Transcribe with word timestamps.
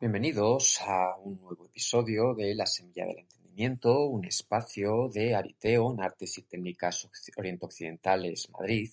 Bienvenidos 0.00 0.80
a 0.80 1.16
un 1.22 1.40
nuevo 1.40 1.66
episodio 1.66 2.34
de 2.34 2.52
La 2.56 2.66
Semilla 2.66 3.06
del 3.06 3.20
Entendimiento, 3.20 4.06
un 4.06 4.24
espacio 4.24 5.08
de 5.08 5.36
Ariteo 5.36 5.92
en 5.92 6.02
Artes 6.02 6.36
y 6.36 6.42
Técnicas 6.42 7.08
Oriento-Occidentales 7.36 8.50
Madrid, 8.50 8.90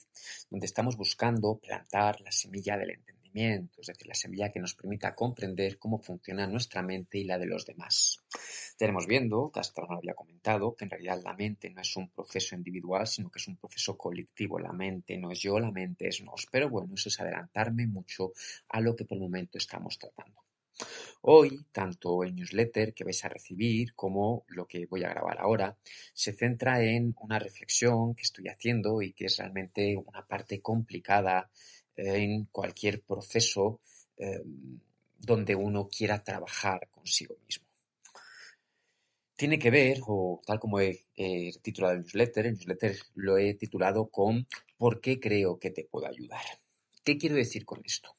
donde 0.52 0.68
estamos 0.68 0.96
buscando 0.96 1.58
plantar 1.58 2.22
la 2.22 2.32
semilla 2.32 2.78
del 2.78 2.92
entendimiento, 2.92 3.82
es 3.82 3.88
decir, 3.88 4.08
la 4.08 4.14
semilla 4.14 4.52
que 4.52 4.60
nos 4.60 4.76
permita 4.76 5.16
comprender 5.16 5.79
cómo 5.79 5.97
funciona 5.97 6.46
nuestra 6.46 6.83
mente 6.83 7.18
y 7.18 7.24
la 7.24 7.40
de 7.40 7.47
los 7.47 7.65
demás. 7.65 8.20
Estaremos 8.70 9.08
viendo, 9.08 9.52
que 9.52 9.60
hasta 9.60 9.81
ahora 9.81 9.97
había 9.97 10.13
comentado, 10.13 10.76
que 10.76 10.86
en 10.86 10.92
realidad 10.92 11.20
la 11.24 11.33
mente 11.33 11.72
no 11.72 11.81
es 11.81 11.97
un 11.97 12.10
proceso 12.10 12.56
individual, 12.56 13.08
sino 13.08 13.31
que 13.31 13.40
es 13.40 13.47
un 13.47 13.58
proceso 13.58 13.97
colectivo. 13.97 14.60
La 14.60 14.72
mente 14.72 15.18
no 15.18 15.31
es 15.31 15.40
yo, 15.40 15.60
la 15.60 15.72
mente 15.72 16.09
es 16.09 16.23
nos. 16.23 16.45
Pero 16.52 16.70
bueno, 16.70 16.94
eso 16.94 17.09
es 17.09 17.20
adelantarme 17.20 17.88
mucho 17.88 18.34
a 18.70 18.80
lo 18.80 18.95
que 18.95 19.05
por 19.05 19.18
el 19.18 19.23
momento 19.23 19.58
estamos 19.58 19.98
tratando. 19.98 20.41
Hoy, 21.22 21.66
tanto 21.71 22.23
el 22.23 22.35
newsletter 22.35 22.94
que 22.94 23.03
vais 23.03 23.23
a 23.23 23.30
recibir 23.30 23.94
como 23.94 24.44
lo 24.48 24.66
que 24.66 24.88
voy 24.88 25.03
a 25.03 25.09
grabar 25.09 25.39
ahora, 25.39 25.77
se 26.13 26.34
centra 26.34 26.84
en 26.84 27.16
una 27.22 27.38
reflexión 27.38 28.16
que 28.16 28.23
estoy 28.23 28.48
haciendo 28.48 29.02
y 29.02 29.13
que 29.13 29.25
es 29.25 29.38
realmente 29.38 29.95
una 29.98 30.25
parte 30.25 30.62
complicada 30.62 31.49
en 31.95 32.45
cualquier 32.45 33.02
proceso 33.02 33.81
em, 34.17 34.80
donde 35.17 35.55
uno 35.55 35.88
quiera 35.88 36.23
trabajar 36.23 36.89
consigo 36.89 37.38
mismo. 37.45 37.67
Tiene 39.36 39.58
que 39.59 39.72
ver, 39.72 40.00
o 40.05 40.41
tal 40.45 40.59
como 40.59 40.80
he, 40.80 41.05
he 41.16 41.52
titulado 41.61 41.94
el 41.94 42.02
newsletter, 42.02 42.45
el 42.45 42.53
newsletter 42.53 42.95
lo 43.16 43.38
he 43.38 43.53
titulado 43.55 44.09
con 44.09 44.48
¿Por 44.77 45.02
qué 45.02 45.20
creo 45.20 45.59
que 45.59 45.70
te 45.72 45.84
puedo 45.84 46.08
ayudar? 46.08 46.45
¿Qué 47.03 47.17
quiero 47.17 47.36
decir 47.36 47.66
con 47.66 47.81
esto? 47.86 48.16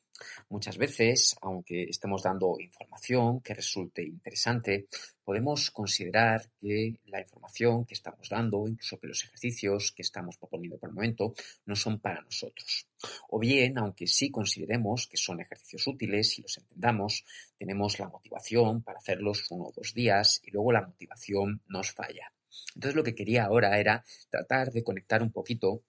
Muchas 0.48 0.76
veces, 0.76 1.36
aunque 1.40 1.84
estemos 1.84 2.22
dando 2.22 2.56
información 2.58 3.40
que 3.40 3.54
resulte 3.54 4.02
interesante, 4.02 4.86
podemos 5.24 5.70
considerar 5.70 6.48
que 6.60 7.00
la 7.06 7.20
información 7.20 7.84
que 7.84 7.94
estamos 7.94 8.28
dando, 8.28 8.66
incluso 8.66 8.98
que 8.98 9.06
los 9.06 9.24
ejercicios 9.24 9.92
que 9.92 10.02
estamos 10.02 10.36
proponiendo 10.36 10.78
por 10.78 10.90
el 10.90 10.94
momento, 10.94 11.34
no 11.66 11.76
son 11.76 12.00
para 12.00 12.22
nosotros. 12.22 12.88
O 13.28 13.38
bien, 13.38 13.78
aunque 13.78 14.06
sí 14.06 14.30
consideremos 14.30 15.06
que 15.06 15.16
son 15.16 15.40
ejercicios 15.40 15.86
útiles 15.86 16.38
y 16.38 16.42
los 16.42 16.58
entendamos, 16.58 17.24
tenemos 17.58 17.98
la 17.98 18.08
motivación 18.08 18.82
para 18.82 18.98
hacerlos 18.98 19.50
uno 19.50 19.64
o 19.64 19.72
dos 19.72 19.94
días 19.94 20.40
y 20.44 20.50
luego 20.50 20.72
la 20.72 20.86
motivación 20.86 21.62
nos 21.68 21.92
falla. 21.92 22.32
Entonces 22.74 22.96
lo 22.96 23.02
que 23.02 23.14
quería 23.14 23.44
ahora 23.44 23.78
era 23.78 24.04
tratar 24.30 24.70
de 24.72 24.82
conectar 24.82 25.22
un 25.22 25.32
poquito 25.32 25.82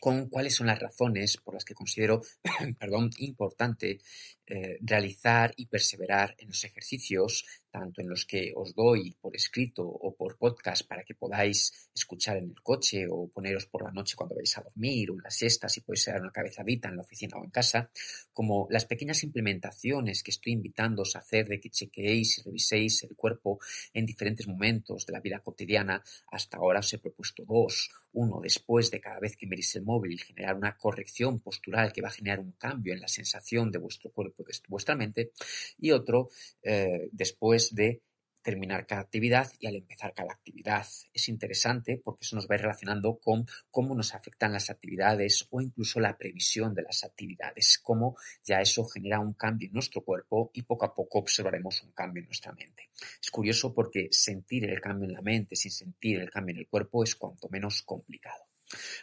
con 0.00 0.28
cuáles 0.28 0.54
son 0.54 0.66
las 0.66 0.78
razones 0.78 1.36
por 1.36 1.54
las 1.54 1.64
que 1.64 1.74
considero 1.74 2.22
perdón, 2.78 3.10
importante 3.18 4.00
eh, 4.46 4.78
realizar 4.80 5.52
y 5.56 5.66
perseverar 5.66 6.34
en 6.38 6.48
los 6.48 6.64
ejercicios, 6.64 7.44
tanto 7.70 8.00
en 8.00 8.08
los 8.08 8.24
que 8.24 8.52
os 8.54 8.74
doy 8.74 9.16
por 9.20 9.36
escrito 9.36 9.86
o 9.86 10.14
por 10.14 10.36
podcast 10.38 10.86
para 10.86 11.04
que 11.04 11.14
podáis 11.14 11.90
escuchar 11.94 12.36
en 12.38 12.50
el 12.50 12.62
coche 12.62 13.06
o 13.10 13.28
poneros 13.28 13.66
por 13.66 13.84
la 13.84 13.90
noche 13.90 14.16
cuando 14.16 14.34
vais 14.34 14.56
a 14.56 14.62
dormir 14.62 15.10
o 15.10 15.14
en 15.14 15.22
las 15.22 15.34
siestas 15.34 15.76
y 15.76 15.80
podéis 15.80 16.06
dar 16.06 16.20
una 16.20 16.32
cabezadita 16.32 16.88
en 16.88 16.96
la 16.96 17.02
oficina 17.02 17.36
o 17.36 17.44
en 17.44 17.50
casa, 17.50 17.90
como 18.32 18.66
las 18.70 18.84
pequeñas 18.84 19.22
implementaciones 19.24 20.22
que 20.22 20.30
estoy 20.30 20.52
invitándoos 20.52 21.16
a 21.16 21.20
hacer 21.20 21.48
de 21.48 21.60
que 21.60 21.70
chequeéis 21.70 22.38
y 22.38 22.42
reviséis 22.42 23.04
el 23.04 23.16
cuerpo 23.16 23.58
en 23.92 24.06
diferentes 24.06 24.46
momentos 24.46 25.06
de 25.06 25.12
la 25.12 25.20
vida 25.20 25.40
cotidiana. 25.40 26.02
Hasta 26.30 26.58
ahora 26.58 26.80
os 26.80 26.92
he 26.92 26.98
propuesto 26.98 27.44
dos. 27.44 27.90
Uno, 28.12 28.40
después 28.42 28.90
de 28.90 29.00
cada 29.00 29.20
vez 29.20 29.36
que 29.36 29.46
miréis 29.46 29.76
el 29.76 29.82
móvil, 29.82 30.20
generar 30.20 30.56
una 30.56 30.76
corrección 30.76 31.40
postural 31.40 31.92
que 31.92 32.00
va 32.00 32.08
a 32.08 32.12
generar 32.12 32.40
un 32.40 32.52
cambio 32.52 32.94
en 32.94 33.00
la 33.00 33.08
sensación 33.08 33.70
de 33.70 33.78
vuestro 33.78 34.10
cuerpo 34.10 34.42
de 34.44 34.54
vuestra 34.68 34.96
mente 34.96 35.32
y 35.78 35.90
otro 35.90 36.30
eh, 36.62 37.08
después 37.12 37.57
de 37.74 38.02
terminar 38.42 38.86
cada 38.86 39.02
actividad 39.02 39.52
y 39.58 39.66
al 39.66 39.76
empezar 39.76 40.14
cada 40.14 40.32
actividad. 40.32 40.86
Es 41.12 41.28
interesante 41.28 42.00
porque 42.02 42.24
eso 42.24 42.36
nos 42.36 42.48
va 42.48 42.56
relacionando 42.56 43.18
con 43.18 43.46
cómo 43.70 43.94
nos 43.94 44.14
afectan 44.14 44.52
las 44.52 44.70
actividades 44.70 45.46
o 45.50 45.60
incluso 45.60 46.00
la 46.00 46.16
previsión 46.16 46.74
de 46.74 46.82
las 46.82 47.04
actividades, 47.04 47.78
cómo 47.82 48.16
ya 48.44 48.60
eso 48.60 48.86
genera 48.86 49.20
un 49.20 49.34
cambio 49.34 49.66
en 49.66 49.74
nuestro 49.74 50.02
cuerpo 50.02 50.50
y 50.54 50.62
poco 50.62 50.86
a 50.86 50.94
poco 50.94 51.18
observaremos 51.18 51.82
un 51.82 51.92
cambio 51.92 52.22
en 52.22 52.28
nuestra 52.28 52.52
mente. 52.52 52.88
Es 53.22 53.30
curioso 53.30 53.74
porque 53.74 54.08
sentir 54.10 54.64
el 54.64 54.80
cambio 54.80 55.08
en 55.08 55.14
la 55.14 55.22
mente 55.22 55.56
sin 55.56 55.72
sentir 55.72 56.20
el 56.20 56.30
cambio 56.30 56.54
en 56.54 56.60
el 56.60 56.68
cuerpo 56.68 57.04
es 57.04 57.16
cuanto 57.16 57.48
menos 57.50 57.82
complicado. 57.82 58.44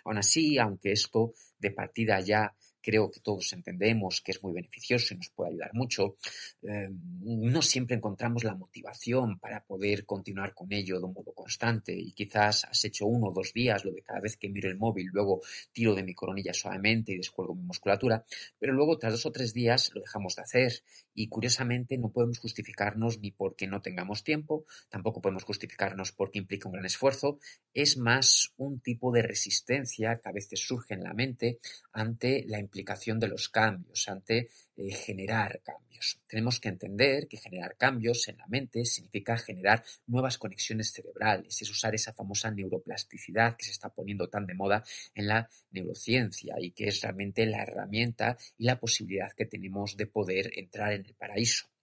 Aún 0.05 0.17
así, 0.17 0.57
aunque 0.57 0.91
esto 0.91 1.33
de 1.59 1.71
partida 1.71 2.19
ya 2.19 2.55
creo 2.85 3.09
que 3.09 3.19
todos 3.19 3.51
entendemos 3.53 4.21
que 4.21 4.31
es 4.31 4.43
muy 4.43 4.53
beneficioso 4.53 5.15
y 5.15 5.17
nos 5.17 5.29
puede 5.29 5.49
ayudar 5.49 5.73
mucho, 5.73 6.17
eh, 6.61 6.87
no 6.91 7.61
siempre 7.63 7.95
encontramos 7.95 8.43
la 8.43 8.53
motivación 8.53 9.39
para 9.39 9.63
poder 9.65 10.05
continuar 10.05 10.53
con 10.53 10.71
ello 10.71 10.99
de 10.99 11.05
un 11.05 11.13
modo 11.13 11.33
constante 11.33 11.97
y 11.97 12.11
quizás 12.11 12.65
has 12.65 12.85
hecho 12.85 13.07
uno 13.07 13.29
o 13.29 13.33
dos 13.33 13.53
días 13.53 13.83
lo 13.83 13.91
de 13.91 14.03
cada 14.03 14.19
vez 14.19 14.37
que 14.37 14.49
miro 14.49 14.69
el 14.69 14.77
móvil, 14.77 15.09
luego 15.11 15.41
tiro 15.71 15.95
de 15.95 16.03
mi 16.03 16.13
coronilla 16.13 16.53
suavemente 16.53 17.13
y 17.13 17.17
descuelgo 17.17 17.55
mi 17.55 17.63
musculatura, 17.63 18.23
pero 18.59 18.73
luego 18.73 18.99
tras 18.99 19.13
dos 19.13 19.25
o 19.25 19.31
tres 19.31 19.51
días 19.51 19.91
lo 19.95 20.01
dejamos 20.01 20.35
de 20.35 20.43
hacer 20.43 20.83
y 21.15 21.27
curiosamente 21.27 21.97
no 21.97 22.11
podemos 22.11 22.37
justificarnos 22.37 23.19
ni 23.19 23.31
porque 23.31 23.65
no 23.65 23.81
tengamos 23.81 24.23
tiempo, 24.23 24.65
tampoco 24.89 25.21
podemos 25.21 25.43
justificarnos 25.43 26.11
porque 26.11 26.37
implica 26.37 26.69
un 26.69 26.73
gran 26.73 26.85
esfuerzo, 26.85 27.39
es 27.73 27.97
más 27.97 28.53
un 28.57 28.79
tipo 28.79 29.11
de 29.11 29.23
resistencia 29.23 30.19
que 30.21 30.29
a 30.29 30.33
veces 30.33 30.59
surge 30.59 30.93
en 30.93 31.03
la 31.03 31.15
mente 31.15 31.57
ante 31.91 32.43
la 32.47 32.59
de 32.83 33.27
los 33.27 33.49
cambios, 33.49 34.07
ante 34.09 34.49
eh, 34.75 34.91
generar 34.91 35.61
cambios. 35.63 36.19
Tenemos 36.27 36.59
que 36.59 36.69
entender 36.69 37.27
que 37.27 37.37
generar 37.37 37.77
cambios 37.77 38.27
en 38.27 38.37
la 38.37 38.47
mente 38.47 38.83
significa 38.85 39.37
generar 39.37 39.83
nuevas 40.07 40.37
conexiones 40.37 40.91
cerebrales, 40.91 41.61
es 41.61 41.69
usar 41.69 41.95
esa 41.95 42.13
famosa 42.13 42.51
neuroplasticidad 42.51 43.55
que 43.55 43.65
se 43.65 43.71
está 43.71 43.89
poniendo 43.89 44.27
tan 44.27 44.45
de 44.45 44.55
moda 44.55 44.83
en 45.13 45.27
la 45.27 45.49
neurociencia 45.71 46.55
y 46.59 46.71
que 46.71 46.87
es 46.87 47.01
realmente 47.01 47.45
la 47.45 47.63
herramienta 47.63 48.37
y 48.57 48.65
la 48.65 48.79
posibilidad 48.79 49.31
que 49.31 49.45
tenemos 49.45 49.95
de 49.95 50.07
poder 50.07 50.51
entrar 50.55 50.93
en 50.93 51.05
el 51.05 51.15
paraíso. 51.15 51.74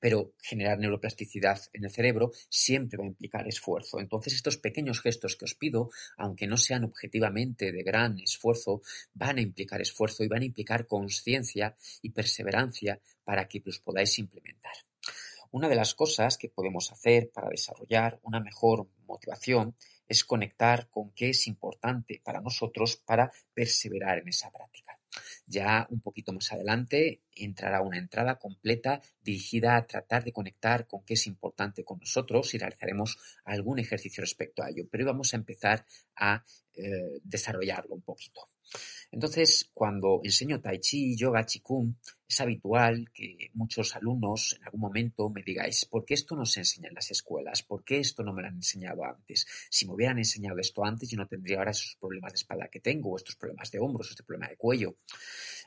Pero 0.00 0.32
generar 0.42 0.78
neuroplasticidad 0.78 1.60
en 1.72 1.84
el 1.84 1.90
cerebro 1.90 2.32
siempre 2.48 2.98
va 2.98 3.04
a 3.04 3.08
implicar 3.08 3.46
esfuerzo. 3.46 4.00
Entonces 4.00 4.34
estos 4.34 4.58
pequeños 4.58 5.00
gestos 5.00 5.36
que 5.36 5.44
os 5.44 5.54
pido, 5.54 5.90
aunque 6.16 6.46
no 6.46 6.56
sean 6.56 6.84
objetivamente 6.84 7.72
de 7.72 7.82
gran 7.82 8.18
esfuerzo, 8.20 8.82
van 9.14 9.38
a 9.38 9.42
implicar 9.42 9.80
esfuerzo 9.80 10.24
y 10.24 10.28
van 10.28 10.42
a 10.42 10.46
implicar 10.46 10.86
conciencia 10.86 11.76
y 12.02 12.10
perseverancia 12.10 13.00
para 13.24 13.48
que 13.48 13.62
los 13.64 13.80
podáis 13.80 14.18
implementar. 14.18 14.74
Una 15.50 15.68
de 15.68 15.76
las 15.76 15.94
cosas 15.94 16.36
que 16.36 16.48
podemos 16.48 16.90
hacer 16.92 17.30
para 17.32 17.48
desarrollar 17.48 18.18
una 18.22 18.40
mejor 18.40 18.88
motivación 19.06 19.76
es 20.08 20.24
conectar 20.24 20.88
con 20.90 21.12
qué 21.12 21.30
es 21.30 21.46
importante 21.46 22.20
para 22.22 22.40
nosotros 22.40 22.96
para 22.96 23.30
perseverar 23.54 24.18
en 24.18 24.28
esa 24.28 24.50
práctica. 24.50 24.98
Ya 25.46 25.86
un 25.90 26.00
poquito 26.00 26.32
más 26.32 26.52
adelante 26.52 27.22
entrará 27.34 27.82
una 27.82 27.98
entrada 27.98 28.38
completa 28.38 29.00
dirigida 29.22 29.76
a 29.76 29.86
tratar 29.86 30.24
de 30.24 30.32
conectar 30.32 30.86
con 30.86 31.04
qué 31.04 31.14
es 31.14 31.26
importante 31.26 31.84
con 31.84 31.98
nosotros 31.98 32.54
y 32.54 32.58
realizaremos 32.58 33.18
algún 33.44 33.78
ejercicio 33.78 34.22
respecto 34.22 34.62
a 34.62 34.70
ello. 34.70 34.84
Pero 34.90 35.04
hoy 35.04 35.06
vamos 35.06 35.32
a 35.32 35.36
empezar 35.36 35.84
a 36.16 36.44
eh, 36.74 37.20
desarrollarlo 37.22 37.94
un 37.94 38.02
poquito. 38.02 38.50
Entonces, 39.10 39.70
cuando 39.72 40.20
enseño 40.24 40.60
Tai 40.60 40.78
Chi, 40.78 41.16
Yoga, 41.16 41.44
Qigong, 41.44 41.94
es 42.28 42.40
habitual 42.40 43.10
que 43.14 43.50
muchos 43.54 43.94
alumnos 43.94 44.56
en 44.58 44.64
algún 44.64 44.80
momento 44.80 45.30
me 45.30 45.42
digáis, 45.42 45.84
¿por 45.84 46.04
qué 46.04 46.14
esto 46.14 46.34
no 46.34 46.44
se 46.44 46.60
enseña 46.60 46.88
en 46.88 46.94
las 46.94 47.10
escuelas? 47.10 47.62
¿Por 47.62 47.84
qué 47.84 47.98
esto 47.98 48.22
no 48.22 48.32
me 48.32 48.42
lo 48.42 48.48
han 48.48 48.56
enseñado 48.56 49.04
antes? 49.04 49.46
Si 49.70 49.86
me 49.86 49.94
hubieran 49.94 50.18
enseñado 50.18 50.58
esto 50.58 50.84
antes, 50.84 51.08
yo 51.08 51.16
no 51.16 51.26
tendría 51.26 51.58
ahora 51.58 51.70
esos 51.70 51.96
problemas 52.00 52.32
de 52.32 52.36
espalda 52.36 52.68
que 52.68 52.80
tengo, 52.80 53.10
o 53.10 53.16
estos 53.16 53.36
problemas 53.36 53.70
de 53.70 53.78
hombros, 53.78 54.08
o 54.08 54.10
este 54.10 54.24
problema 54.24 54.48
de 54.48 54.56
cuello. 54.56 54.96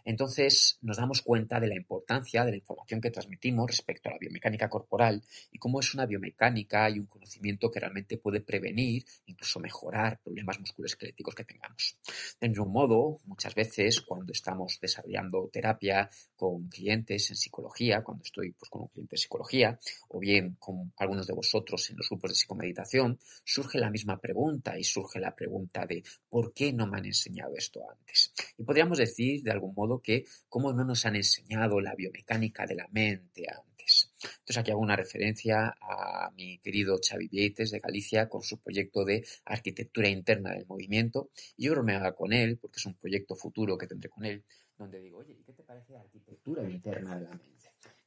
Entonces, 0.05 0.77
nos 0.81 0.97
damos 0.97 1.21
cuenta 1.21 1.59
de 1.59 1.67
la 1.67 1.75
importancia 1.75 2.43
de 2.45 2.51
la 2.51 2.57
información 2.57 3.01
que 3.01 3.11
transmitimos 3.11 3.67
respecto 3.67 4.09
a 4.09 4.13
la 4.13 4.19
biomecánica 4.19 4.69
corporal 4.69 5.23
y 5.51 5.57
cómo 5.57 5.79
es 5.79 5.93
una 5.93 6.05
biomecánica 6.05 6.89
y 6.89 6.99
un 6.99 7.05
conocimiento 7.05 7.71
que 7.71 7.79
realmente 7.79 8.17
puede 8.17 8.41
prevenir, 8.41 9.05
incluso 9.25 9.59
mejorar 9.59 10.19
problemas 10.23 10.59
musculoesqueléticos 10.59 11.35
que 11.35 11.43
tengamos. 11.43 11.97
De 12.39 12.59
un 12.59 12.71
modo, 12.71 13.19
muchas 13.25 13.55
veces 13.55 14.01
cuando 14.01 14.33
estamos 14.33 14.79
desarrollando 14.81 15.49
terapia 15.51 16.09
con 16.35 16.67
clientes 16.67 17.29
en 17.29 17.35
psicología, 17.35 18.03
cuando 18.03 18.23
estoy 18.23 18.51
pues, 18.51 18.69
con 18.69 18.81
un 18.83 18.87
cliente 18.89 19.15
de 19.15 19.17
psicología, 19.17 19.79
o 20.09 20.19
bien 20.19 20.55
con 20.59 20.91
algunos 20.97 21.27
de 21.27 21.33
vosotros 21.33 21.89
en 21.89 21.97
los 21.97 22.09
grupos 22.09 22.31
de 22.31 22.35
psicomeditación, 22.35 23.19
surge 23.43 23.79
la 23.79 23.89
misma 23.89 24.19
pregunta 24.19 24.77
y 24.77 24.83
surge 24.83 25.19
la 25.19 25.35
pregunta 25.35 25.85
de 25.85 26.03
¿por 26.29 26.53
qué 26.53 26.73
no 26.73 26.87
me 26.87 26.97
han 26.97 27.05
enseñado 27.05 27.55
esto 27.55 27.81
antes? 27.89 28.33
Y 28.57 28.63
podríamos 28.63 28.97
decir 28.97 29.43
de 29.43 29.51
algún 29.51 29.73
modo 29.73 29.98
que 30.01 30.25
cómo 30.47 30.73
no 30.73 30.83
nos 30.83 31.05
han 31.05 31.15
enseñado 31.15 31.79
la 31.81 31.95
biomecánica 31.95 32.65
de 32.65 32.75
la 32.75 32.87
mente 32.89 33.45
antes. 33.49 34.13
Entonces 34.21 34.57
aquí 34.57 34.71
hago 34.71 34.81
una 34.81 34.95
referencia 34.95 35.75
a 35.81 36.31
mi 36.35 36.59
querido 36.59 36.99
Xavi 37.01 37.27
Vieites 37.27 37.71
de 37.71 37.79
Galicia 37.79 38.29
con 38.29 38.43
su 38.43 38.59
proyecto 38.59 39.03
de 39.05 39.25
arquitectura 39.45 40.09
interna 40.09 40.51
del 40.51 40.67
movimiento 40.67 41.29
y 41.57 41.65
yo 41.65 41.71
bromeaba 41.71 42.13
con 42.13 42.33
él 42.33 42.57
porque 42.57 42.77
es 42.77 42.85
un 42.85 42.95
proyecto 42.95 43.35
futuro 43.35 43.77
que 43.77 43.87
tendré 43.87 44.09
con 44.09 44.25
él 44.25 44.43
donde 44.79 45.01
digo, 45.01 45.17
oye, 45.17 45.33
¿y 45.33 45.43
qué 45.43 45.53
te 45.53 45.63
parece 45.63 45.91
la 45.91 45.99
arquitectura 45.99 46.63
interna 46.63 47.19
de 47.19 47.25
la 47.25 47.31
mente? 47.31 47.58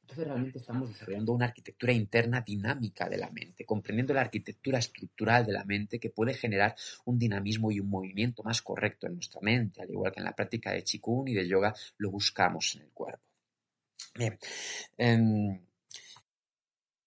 Entonces 0.03 0.27
realmente 0.27 0.59
estamos 0.59 0.89
desarrollando 0.89 1.31
una 1.31 1.45
arquitectura 1.45 1.93
interna 1.93 2.41
dinámica 2.41 3.07
de 3.07 3.17
la 3.17 3.29
mente, 3.31 3.65
comprendiendo 3.65 4.13
la 4.13 4.21
arquitectura 4.21 4.77
estructural 4.77 5.45
de 5.45 5.53
la 5.53 5.63
mente 5.63 5.97
que 5.99 6.09
puede 6.09 6.33
generar 6.33 6.75
un 7.05 7.17
dinamismo 7.17 7.71
y 7.71 7.79
un 7.79 7.89
movimiento 7.89 8.43
más 8.43 8.61
correcto 8.61 9.07
en 9.07 9.13
nuestra 9.15 9.39
mente, 9.41 9.81
al 9.81 9.89
igual 9.89 10.11
que 10.11 10.19
en 10.19 10.25
la 10.25 10.35
práctica 10.35 10.71
de 10.71 10.83
Qigong 10.83 11.29
y 11.29 11.33
de 11.33 11.47
yoga 11.47 11.73
lo 11.97 12.11
buscamos 12.11 12.75
en 12.75 12.81
el 12.81 12.91
cuerpo. 12.91 13.23
Bien, 14.13 14.37
em, 14.97 15.61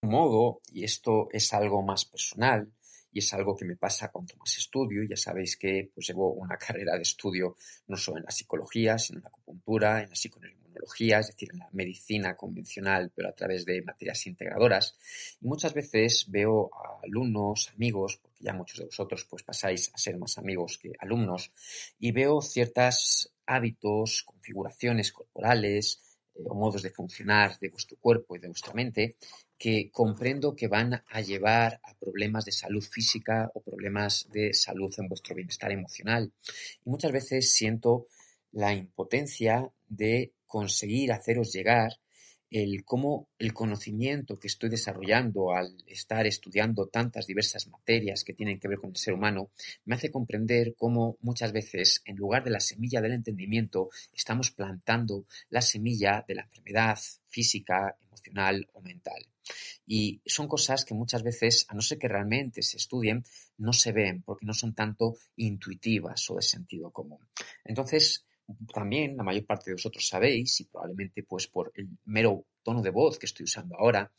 modo, 0.01 0.61
y 0.71 0.83
esto 0.83 1.29
es 1.31 1.53
algo 1.53 1.83
más 1.83 2.05
personal, 2.05 2.71
y 3.11 3.19
es 3.19 3.33
algo 3.33 3.55
que 3.55 3.65
me 3.65 3.75
pasa 3.75 4.11
cuanto 4.11 4.35
más 4.37 4.57
estudio. 4.57 5.03
Ya 5.03 5.15
sabéis 5.15 5.57
que 5.57 5.89
pues, 5.93 6.07
llevo 6.07 6.33
una 6.33 6.57
carrera 6.67 6.95
de 6.95 7.01
estudio 7.01 7.55
no 7.87 7.97
solo 7.97 8.17
en 8.17 8.25
la 8.25 8.31
psicología, 8.31 8.97
sino 8.97 9.19
en 9.19 9.23
la 9.23 9.29
acupuntura, 9.29 10.03
en 10.03 10.09
la 10.09 10.15
psiconeuroinmunología, 10.15 11.19
es 11.19 11.27
decir, 11.27 11.49
en 11.53 11.59
la 11.59 11.69
medicina 11.71 12.35
convencional, 12.35 13.11
pero 13.15 13.29
a 13.29 13.33
través 13.33 13.65
de 13.65 13.81
materias 13.81 14.27
integradoras. 14.27 14.97
Y 15.41 15.47
muchas 15.47 15.73
veces 15.73 16.25
veo 16.29 16.69
a 16.73 17.01
alumnos, 17.03 17.71
amigos, 17.75 18.19
porque 18.21 18.43
ya 18.43 18.53
muchos 18.53 18.79
de 18.79 18.85
vosotros 18.85 19.25
pues, 19.29 19.43
pasáis 19.43 19.91
a 19.93 19.97
ser 19.97 20.17
más 20.17 20.37
amigos 20.37 20.77
que 20.77 20.91
alumnos, 20.99 21.51
y 21.99 22.11
veo 22.11 22.41
ciertos 22.41 23.33
hábitos, 23.45 24.23
configuraciones 24.23 25.11
corporales, 25.11 26.01
o 26.45 26.53
modos 26.55 26.81
de 26.81 26.89
funcionar 26.89 27.57
de 27.59 27.69
vuestro 27.69 27.97
cuerpo 27.97 28.35
y 28.35 28.39
de 28.39 28.47
vuestra 28.47 28.73
mente 28.73 29.17
que 29.57 29.89
comprendo 29.91 30.55
que 30.55 30.67
van 30.67 31.03
a 31.07 31.21
llevar 31.21 31.79
a 31.83 31.95
problemas 31.95 32.45
de 32.45 32.51
salud 32.51 32.83
física 32.83 33.49
o 33.53 33.61
problemas 33.61 34.27
de 34.31 34.53
salud 34.53 34.93
en 34.97 35.07
vuestro 35.07 35.35
bienestar 35.35 35.71
emocional. 35.71 36.31
Y 36.85 36.89
muchas 36.89 37.11
veces 37.11 37.51
siento 37.51 38.07
la 38.51 38.73
impotencia 38.73 39.71
de 39.87 40.33
conseguir 40.45 41.11
haceros 41.11 41.51
llegar 41.51 41.91
el 42.49 42.83
cómo 42.85 43.29
el 43.37 43.53
conocimiento 43.53 44.39
que 44.39 44.47
estoy 44.47 44.69
desarrollando 44.69 45.53
al 45.53 45.75
estar 45.85 46.25
estudiando 46.25 46.87
tantas 46.87 47.27
diversas 47.27 47.67
materias 47.67 48.23
que 48.23 48.33
tienen 48.33 48.59
que 48.59 48.67
ver 48.67 48.79
con 48.79 48.91
el 48.91 48.97
ser 48.97 49.13
humano, 49.13 49.51
me 49.85 49.95
hace 49.95 50.11
comprender 50.11 50.75
cómo 50.77 51.17
muchas 51.21 51.51
veces, 51.51 52.01
en 52.05 52.15
lugar 52.15 52.43
de 52.43 52.51
la 52.51 52.59
semilla 52.59 53.01
del 53.01 53.13
entendimiento, 53.13 53.89
estamos 54.13 54.51
plantando 54.51 55.25
la 55.49 55.61
semilla 55.61 56.23
de 56.27 56.35
la 56.35 56.43
enfermedad 56.43 56.97
física, 57.27 57.97
emocional 58.07 58.67
o 58.73 58.81
mental. 58.81 59.25
Y 59.85 60.21
son 60.25 60.47
cosas 60.47 60.83
que 60.83 60.93
muchas 60.93 61.23
veces, 61.23 61.65
a 61.69 61.75
no 61.75 61.81
ser 61.81 61.97
que 61.97 62.09
realmente 62.09 62.61
se 62.61 62.77
estudien, 62.77 63.23
no 63.57 63.71
se 63.73 63.91
ven 63.93 64.21
porque 64.23 64.45
no 64.45 64.53
son 64.53 64.73
tanto 64.73 65.15
intuitivas 65.37 66.29
o 66.29 66.35
de 66.35 66.41
sentido 66.41 66.91
común. 66.91 67.19
Entonces, 67.63 68.25
también 68.73 69.17
la 69.17 69.23
mayor 69.23 69.45
parte 69.45 69.71
de 69.71 69.75
vosotros 69.75 70.07
sabéis, 70.07 70.61
y 70.61 70.65
probablemente 70.65 71.23
pues 71.23 71.47
por 71.47 71.71
el 71.75 71.87
mero 72.05 72.45
tono 72.63 72.81
de 72.81 72.89
voz 72.89 73.17
que 73.19 73.25
estoy 73.25 73.43
usando 73.45 73.75
ahora, 73.77 74.11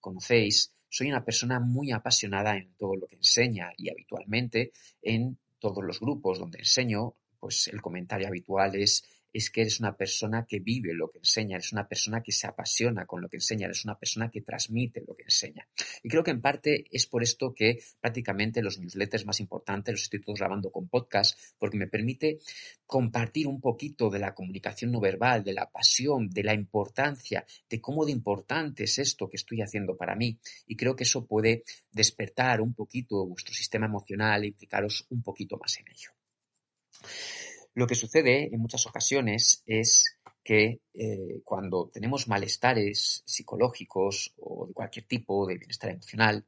conocéis, 0.00 0.72
soy 0.88 1.08
una 1.08 1.24
persona 1.24 1.60
muy 1.60 1.92
apasionada 1.92 2.56
en 2.56 2.74
todo 2.76 2.94
lo 2.96 3.06
que 3.06 3.16
enseña 3.16 3.72
y 3.76 3.90
habitualmente 3.90 4.72
en 5.02 5.38
todos 5.58 5.84
los 5.84 6.00
grupos 6.00 6.38
donde 6.38 6.58
enseño, 6.58 7.14
pues 7.38 7.68
el 7.68 7.82
comentario 7.82 8.28
habitual 8.28 8.74
es 8.76 9.04
es 9.36 9.50
que 9.50 9.60
eres 9.60 9.80
una 9.80 9.94
persona 9.94 10.46
que 10.46 10.60
vive 10.60 10.94
lo 10.94 11.10
que 11.10 11.18
enseña, 11.18 11.56
eres 11.56 11.72
una 11.72 11.86
persona 11.86 12.22
que 12.22 12.32
se 12.32 12.46
apasiona 12.46 13.04
con 13.04 13.20
lo 13.20 13.28
que 13.28 13.36
enseña, 13.36 13.66
eres 13.66 13.84
una 13.84 13.98
persona 13.98 14.30
que 14.30 14.40
transmite 14.40 15.04
lo 15.06 15.14
que 15.14 15.24
enseña. 15.24 15.68
Y 16.02 16.08
creo 16.08 16.24
que 16.24 16.30
en 16.30 16.40
parte 16.40 16.86
es 16.90 17.06
por 17.06 17.22
esto 17.22 17.52
que 17.52 17.78
prácticamente 18.00 18.62
los 18.62 18.78
newsletters 18.78 19.26
más 19.26 19.40
importantes 19.40 19.92
los 19.92 20.02
estoy 20.04 20.22
todos 20.22 20.38
grabando 20.38 20.70
con 20.70 20.88
podcast, 20.88 21.38
porque 21.58 21.76
me 21.76 21.86
permite 21.86 22.38
compartir 22.86 23.46
un 23.46 23.60
poquito 23.60 24.08
de 24.08 24.20
la 24.20 24.34
comunicación 24.34 24.90
no 24.90 25.00
verbal, 25.00 25.44
de 25.44 25.52
la 25.52 25.70
pasión, 25.70 26.30
de 26.30 26.42
la 26.42 26.54
importancia, 26.54 27.44
de 27.68 27.78
cómo 27.78 28.06
de 28.06 28.12
importante 28.12 28.84
es 28.84 28.98
esto 28.98 29.28
que 29.28 29.36
estoy 29.36 29.60
haciendo 29.60 29.98
para 29.98 30.16
mí. 30.16 30.38
Y 30.66 30.76
creo 30.76 30.96
que 30.96 31.04
eso 31.04 31.26
puede 31.26 31.64
despertar 31.92 32.62
un 32.62 32.72
poquito 32.72 33.26
vuestro 33.26 33.52
sistema 33.52 33.84
emocional 33.84 34.44
e 34.44 34.48
implicaros 34.48 35.06
un 35.10 35.22
poquito 35.22 35.58
más 35.58 35.78
en 35.78 35.88
ello. 35.90 36.10
Lo 37.76 37.86
que 37.86 37.94
sucede 37.94 38.48
en 38.54 38.58
muchas 38.58 38.86
ocasiones 38.86 39.62
es 39.66 40.16
que 40.42 40.80
eh, 40.94 41.42
cuando 41.44 41.90
tenemos 41.92 42.26
malestares 42.26 43.22
psicológicos 43.26 44.32
o 44.38 44.66
de 44.66 44.72
cualquier 44.72 45.04
tipo 45.04 45.46
de 45.46 45.58
bienestar 45.58 45.90
emocional, 45.90 46.46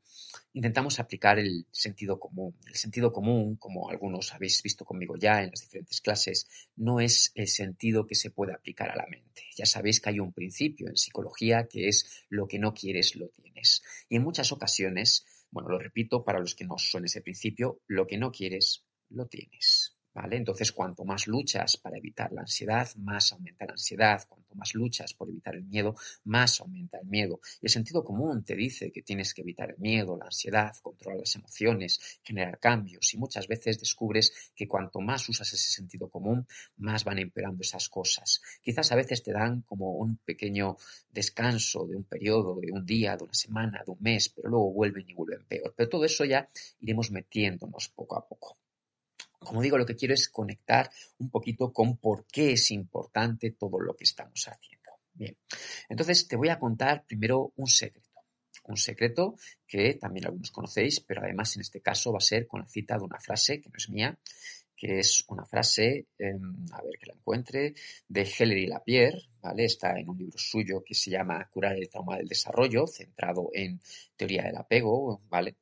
intentamos 0.54 0.98
aplicar 0.98 1.38
el 1.38 1.66
sentido 1.70 2.19
común. 2.19 2.56
El 2.66 2.76
sentido 2.76 3.12
común, 3.12 3.56
como 3.56 3.90
algunos 3.90 4.32
habéis 4.32 4.62
visto 4.62 4.86
conmigo 4.86 5.16
ya 5.19 5.42
en 5.42 5.50
las 5.50 5.60
diferentes 5.60 6.00
clases, 6.00 6.48
no 6.76 6.98
es 6.98 7.30
el 7.34 7.48
sentido 7.48 8.06
que 8.06 8.14
se 8.14 8.30
puede 8.30 8.54
aplicar 8.54 8.88
a 8.88 8.96
la 8.96 9.06
mente. 9.06 9.42
Ya 9.54 9.66
sabéis 9.66 10.00
que 10.00 10.08
hay 10.08 10.20
un 10.20 10.32
principio 10.32 10.88
en 10.88 10.96
psicología 10.96 11.69
que 11.69 11.88
es 11.88 12.25
lo 12.30 12.48
que 12.48 12.58
no 12.58 12.72
quieres 12.72 13.16
lo 13.16 13.28
tienes. 13.28 13.82
Y 14.08 14.16
en 14.16 14.22
muchas 14.22 14.50
ocasiones, 14.50 15.26
bueno, 15.50 15.69
lo 15.69 15.78
repito 15.78 16.25
para 16.25 16.40
los 16.40 16.54
que 16.54 16.64
no 16.64 16.78
son 16.78 17.04
ese 17.04 17.20
principio, 17.20 17.82
lo 17.86 18.06
que 18.06 18.16
no 18.16 18.32
quieres 18.32 18.86
lo 19.10 19.26
tienes. 19.26 19.98
Entonces, 20.31 20.73
cuanto 20.73 21.05
más 21.05 21.26
luchas 21.26 21.76
para 21.76 21.97
evitar 21.97 22.32
la 22.32 22.43
ansiedad, 22.43 22.88
más 22.97 23.32
aumenta 23.32 23.67
la 23.67 23.73
ansiedad. 23.73 24.26
Cuanto 24.29 24.55
más 24.55 24.75
luchas 24.75 25.15
por 25.15 25.29
evitar 25.29 25.55
el 25.55 25.65
miedo, 25.65 25.94
más 26.25 26.61
aumenta 26.61 26.99
el 26.99 27.06
miedo. 27.06 27.41
Y 27.61 27.67
el 27.67 27.70
sentido 27.70 28.03
común 28.03 28.44
te 28.44 28.56
dice 28.56 28.91
que 28.91 29.03
tienes 29.03 29.32
que 29.32 29.43
evitar 29.43 29.70
el 29.70 29.79
miedo, 29.79 30.17
la 30.17 30.26
ansiedad, 30.26 30.75
controlar 30.82 31.20
las 31.20 31.37
emociones, 31.37 32.20
generar 32.23 32.59
cambios. 32.59 33.15
Y 33.15 33.19
muchas 33.19 33.47
veces 33.47 33.79
descubres 33.79 34.53
que 34.55 34.67
cuanto 34.67 35.00
más 35.00 35.29
usas 35.29 35.53
ese 35.53 35.70
sentido 35.70 36.09
común, 36.09 36.47
más 36.79 37.05
van 37.05 37.19
empeorando 37.19 37.62
esas 37.62 37.88
cosas. 37.88 38.43
Quizás 38.62 38.91
a 38.93 38.97
veces 38.97 39.23
te 39.23 39.32
dan 39.32 39.62
como 39.62 39.93
un 39.93 40.17
pequeño 40.17 40.76
descanso 41.11 41.87
de 41.87 41.97
un 41.97 42.05
periodo, 42.05 42.59
de 42.61 42.73
un 42.73 42.85
día, 42.85 43.17
de 43.17 43.25
una 43.25 43.35
semana, 43.35 43.82
de 43.85 43.93
un 43.93 43.99
mes, 44.00 44.29
pero 44.31 44.49
luego 44.49 44.73
vuelven 44.73 45.09
y 45.09 45.14
vuelven 45.14 45.44
peor. 45.47 45.75
Pero 45.76 45.88
todo 45.88 46.05
eso 46.05 46.25
ya 46.25 46.49
iremos 46.81 47.11
metiéndonos 47.11 47.88
poco 47.88 48.17
a 48.17 48.26
poco. 48.26 48.59
Como 49.38 49.62
digo, 49.62 49.79
lo 49.79 49.87
que 49.87 49.96
quiero 49.96 50.14
es 50.14 50.29
conectar 50.29 50.90
un 51.19 51.31
poquito 51.31 51.73
con 51.73 51.96
por 51.96 52.26
qué 52.26 52.52
es 52.52 52.70
importante 52.70 53.52
todo 53.52 53.81
lo 53.81 53.94
que 53.94 54.05
estamos 54.05 54.46
haciendo. 54.46 54.79
Bien, 55.14 55.37
entonces 55.88 56.29
te 56.29 56.37
voy 56.37 56.49
a 56.49 56.58
contar 56.58 57.05
primero 57.05 57.52
un 57.56 57.67
secreto. 57.67 58.08
Un 58.64 58.76
secreto 58.76 59.37
que 59.67 59.94
también 59.94 60.26
algunos 60.26 60.50
conocéis, 60.50 61.00
pero 61.00 61.23
además 61.23 61.56
en 61.56 61.62
este 61.62 61.81
caso 61.81 62.12
va 62.12 62.19
a 62.19 62.20
ser 62.20 62.46
con 62.46 62.61
la 62.61 62.69
cita 62.69 62.99
de 62.99 63.05
una 63.05 63.19
frase 63.19 63.61
que 63.61 63.70
no 63.70 63.76
es 63.76 63.88
mía, 63.88 64.19
que 64.79 65.00
es 65.00 65.25
una 65.26 65.44
frase, 65.44 66.06
em, 66.19 66.67
a 66.73 66.82
ver 66.82 66.99
que 67.00 67.06
la 67.06 67.14
encuentre, 67.14 67.75
de 68.06 68.23
Hilary 68.23 68.67
Lapierre, 68.67 69.29
¿vale? 69.43 69.64
Está 69.64 69.99
en 69.99 70.08
un 70.08 70.17
libro 70.17 70.38
suyo 70.38 70.85
que 70.85 70.94
se 70.94 71.11
llama 71.11 71.49
Curar 71.52 71.76
el 71.76 71.88
trauma 71.88 72.17
del 72.17 72.29
desarrollo, 72.29 72.87
centrado 72.87 73.50
en 73.52 73.80
teoría 74.16 74.45
del 74.45 74.57
apego, 74.57 75.21
¿vale? 75.28 75.57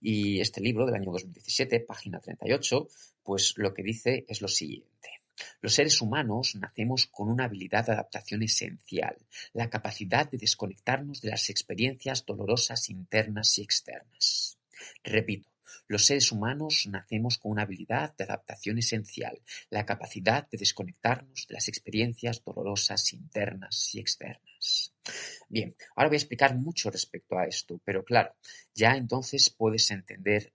Y 0.00 0.40
este 0.40 0.60
libro 0.60 0.86
del 0.86 0.94
año 0.94 1.10
2017, 1.10 1.80
página 1.80 2.20
38, 2.20 2.88
pues 3.30 3.54
lo 3.58 3.72
que 3.72 3.84
dice 3.84 4.24
es 4.26 4.42
lo 4.42 4.48
siguiente. 4.48 5.20
Los 5.60 5.74
seres 5.74 6.00
humanos 6.00 6.56
nacemos 6.56 7.06
con 7.06 7.28
una 7.28 7.44
habilidad 7.44 7.86
de 7.86 7.92
adaptación 7.92 8.42
esencial, 8.42 9.16
la 9.52 9.70
capacidad 9.70 10.28
de 10.28 10.36
desconectarnos 10.36 11.20
de 11.20 11.30
las 11.30 11.48
experiencias 11.48 12.26
dolorosas 12.26 12.90
internas 12.90 13.56
y 13.56 13.62
externas. 13.62 14.58
Repito, 15.04 15.48
los 15.86 16.06
seres 16.06 16.32
humanos 16.32 16.88
nacemos 16.90 17.38
con 17.38 17.52
una 17.52 17.62
habilidad 17.62 18.16
de 18.16 18.24
adaptación 18.24 18.78
esencial, 18.78 19.40
la 19.70 19.86
capacidad 19.86 20.48
de 20.50 20.58
desconectarnos 20.58 21.46
de 21.46 21.54
las 21.54 21.68
experiencias 21.68 22.42
dolorosas 22.42 23.12
internas 23.12 23.94
y 23.94 24.00
externas. 24.00 24.92
Bien, 25.48 25.76
ahora 25.94 26.08
voy 26.08 26.16
a 26.16 26.18
explicar 26.18 26.56
mucho 26.56 26.90
respecto 26.90 27.38
a 27.38 27.44
esto, 27.44 27.80
pero 27.84 28.04
claro, 28.04 28.34
ya 28.74 28.96
entonces 28.96 29.50
puedes 29.50 29.88
entender 29.92 30.52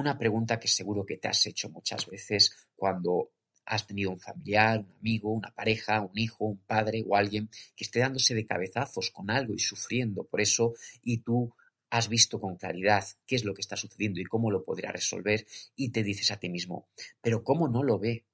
una 0.00 0.18
pregunta 0.18 0.58
que 0.58 0.68
seguro 0.68 1.04
que 1.04 1.16
te 1.16 1.28
has 1.28 1.46
hecho 1.46 1.70
muchas 1.70 2.06
veces 2.06 2.68
cuando 2.76 3.30
has 3.66 3.86
tenido 3.86 4.10
un 4.10 4.20
familiar, 4.20 4.80
un 4.80 4.96
amigo, 5.00 5.32
una 5.32 5.50
pareja, 5.50 6.00
un 6.00 6.16
hijo, 6.18 6.46
un 6.46 6.58
padre 6.58 7.04
o 7.06 7.16
alguien 7.16 7.50
que 7.76 7.84
esté 7.84 8.00
dándose 8.00 8.34
de 8.34 8.46
cabezazos 8.46 9.10
con 9.10 9.30
algo 9.30 9.54
y 9.54 9.58
sufriendo 9.58 10.24
por 10.24 10.40
eso 10.40 10.74
y 11.02 11.18
tú 11.18 11.54
has 11.90 12.08
visto 12.08 12.40
con 12.40 12.56
claridad 12.56 13.04
qué 13.26 13.36
es 13.36 13.44
lo 13.44 13.54
que 13.54 13.60
está 13.60 13.76
sucediendo 13.76 14.20
y 14.20 14.24
cómo 14.24 14.50
lo 14.50 14.64
podrá 14.64 14.92
resolver 14.92 15.46
y 15.76 15.90
te 15.90 16.02
dices 16.02 16.30
a 16.30 16.38
ti 16.38 16.48
mismo, 16.48 16.88
pero 17.20 17.42
¿cómo 17.42 17.68
no 17.68 17.82
lo 17.82 17.98
ve? 17.98 18.26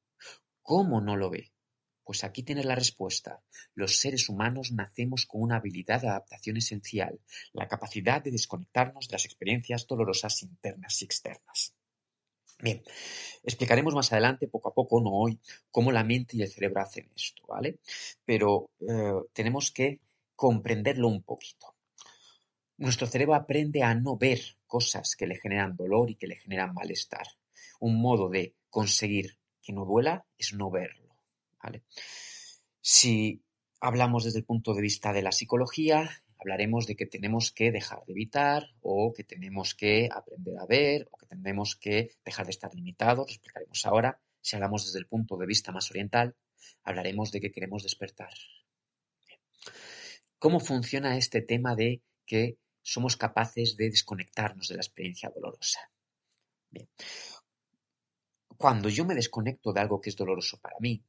¿Cómo 0.63 1.01
no 1.01 1.17
lo 1.17 1.31
ve? 1.31 1.54
Pues 2.05 2.23
aquí 2.23 2.43
tienes 2.43 2.67
la 2.67 2.75
respuesta. 2.75 3.41
Los 3.75 3.99
seres 3.99 4.29
humanos 4.29 4.73
nacemos 4.73 5.27
con 5.27 5.43
una 5.43 5.57
habilidad 5.57 6.03
de 6.03 6.09
adaptación 6.09 6.59
esencial, 6.59 7.19
la 7.53 7.67
capacidad 7.67 8.23
de 8.23 8.31
desconectarnos 8.31 9.09
de 9.09 9.13
las 9.13 9.25
experiencias 9.25 9.87
dolorosas 9.87 10.43
internas 10.43 11.01
y 11.01 11.07
externas. 11.07 11.75
Bien, 12.61 12.83
explicaremos 13.43 13.95
más 13.95 14.13
adelante, 14.13 14.49
poco 14.49 14.69
a 14.69 14.75
poco, 14.75 15.01
no 15.01 15.11
hoy, 15.11 15.41
cómo 15.71 15.91
la 15.91 16.05
mente 16.05 16.37
y 16.37 16.43
el 16.43 16.53
cerebro 16.53 16.83
hacen 16.83 17.11
esto, 17.17 17.43
¿vale? 17.49 17.81
Pero 18.25 18.71
eh, 18.81 19.15
tenemos 19.33 19.73
que 19.73 20.01
comprenderlo 20.37 21.09
un 21.09 21.23
poquito. 21.23 21.75
Nuestro 22.77 23.07
cerebro 23.07 23.35
aprende 23.35 23.83
a 23.83 23.95
no 23.95 24.17
ver 24.17 24.41
cosas 24.67 25.15
que 25.17 25.27
le 25.27 25.37
generan 25.37 25.77
dolor 25.77 26.11
y 26.11 26.17
que 26.17 26.27
le 26.27 26.37
generan 26.37 26.75
malestar. 26.75 27.27
Un 27.81 28.01
modo 28.01 28.29
de 28.29 28.55
conseguir 28.69 29.39
que 29.63 29.73
no 29.73 29.85
duela 29.85 30.27
es 30.37 30.53
no 30.53 30.71
verlo. 30.71 31.04
Si 32.81 33.43
hablamos 33.81 34.25
desde 34.25 34.39
el 34.39 34.45
punto 34.45 34.75
de 34.75 34.83
vista 34.83 35.13
de 35.13 35.23
la 35.23 35.33
psicología, 35.33 36.11
Hablaremos 36.45 36.87
de 36.87 36.95
que 36.95 37.07
tenemos 37.07 37.53
que 37.53 37.73
dejar 37.73 38.05
de 38.05 38.13
evitar 38.13 38.69
o 38.83 39.15
que 39.17 39.25
tenemos 39.25 39.75
que 39.75 40.11
aprender 40.13 40.59
a 40.59 40.67
ver 40.67 41.09
o 41.11 41.17
que 41.17 41.27
tenemos 41.27 41.75
que 41.75 42.17
dejar 42.23 42.45
de 42.45 42.51
estar 42.51 42.75
limitados, 42.75 43.27
lo 43.27 43.33
explicaremos 43.33 43.87
ahora. 43.87 44.21
Si 44.43 44.55
hablamos 44.55 44.85
desde 44.85 44.99
el 44.99 45.07
punto 45.07 45.39
de 45.39 45.47
vista 45.47 45.73
más 45.73 45.91
oriental, 45.91 46.37
hablaremos 46.83 47.33
de 47.33 47.41
que 47.41 47.51
queremos 47.51 47.83
despertar. 47.83 48.35
¿Cómo 50.39 50.61
funciona 50.61 51.17
este 51.17 51.41
tema 51.41 51.75
de 51.75 52.03
que 52.27 52.59
somos 52.83 53.17
capaces 53.17 53.79
de 53.79 53.89
desconectarnos 53.89 54.69
de 54.69 54.75
la 54.75 54.83
experiencia 54.83 55.31
dolorosa? 55.35 55.81
Bien. 56.69 56.91
Cuando 58.59 58.91
yo 58.91 59.07
me 59.07 59.15
desconecto 59.15 59.73
de 59.73 59.81
algo 59.81 59.99
que 59.99 60.11
es 60.11 60.17
doloroso 60.17 60.59
para 60.61 60.77
mí, 60.79 61.03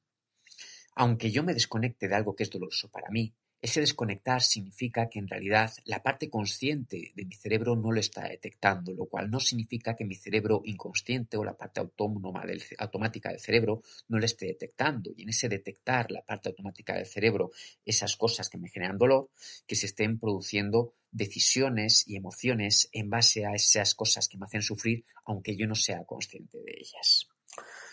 aunque 0.96 1.32
yo 1.32 1.44
me 1.44 1.54
desconecte 1.54 2.08
de 2.08 2.16
algo 2.16 2.36
que 2.36 2.44
es 2.44 2.50
doloroso 2.50 2.90
para 2.90 3.10
mí, 3.10 3.34
ese 3.62 3.80
desconectar 3.80 4.44
significa 4.44 5.10
que 5.10 5.18
en 5.18 5.28
realidad 5.28 5.74
la 5.86 6.04
parte 6.04 6.30
consciente 6.30 7.14
de 7.16 7.26
mi 7.26 7.34
cerebro 7.34 7.76
no 7.76 7.92
lo 7.92 8.00
está 8.00 8.28
detectando, 8.28 8.94
lo 8.94 9.08
cual 9.08 9.32
no 9.32 9.40
significa 9.40 9.96
que 9.96 10.06
mi 10.06 10.14
cerebro 10.14 10.62
inconsciente 10.66 11.36
o 11.36 11.44
la 11.44 11.58
parte 11.58 11.80
autónoma 11.80 12.46
del, 12.46 12.62
automática 12.78 13.30
del 13.30 13.40
cerebro 13.40 13.82
no 14.08 14.20
lo 14.20 14.26
esté 14.26 14.46
detectando. 14.46 15.12
Y 15.18 15.24
en 15.24 15.30
ese 15.30 15.50
detectar 15.50 16.12
la 16.12 16.22
parte 16.22 16.50
automática 16.50 16.94
del 16.94 17.08
cerebro, 17.08 17.52
esas 17.84 18.16
cosas 18.18 18.50
que 18.50 18.60
me 18.60 18.70
generan 18.70 19.00
dolor, 19.00 19.32
que 19.66 19.76
se 19.76 19.88
estén 19.88 20.20
produciendo 20.20 20.94
decisiones 21.12 22.08
y 22.08 22.18
emociones 22.18 22.88
en 22.92 23.10
base 23.10 23.48
a 23.48 23.54
esas 23.56 23.96
cosas 23.96 24.28
que 24.28 24.38
me 24.38 24.46
hacen 24.46 24.62
sufrir, 24.62 25.06
aunque 25.26 25.56
yo 25.56 25.66
no 25.66 25.76
sea 25.76 26.04
consciente 26.06 26.60
de 26.60 26.74
ellas. 26.78 27.28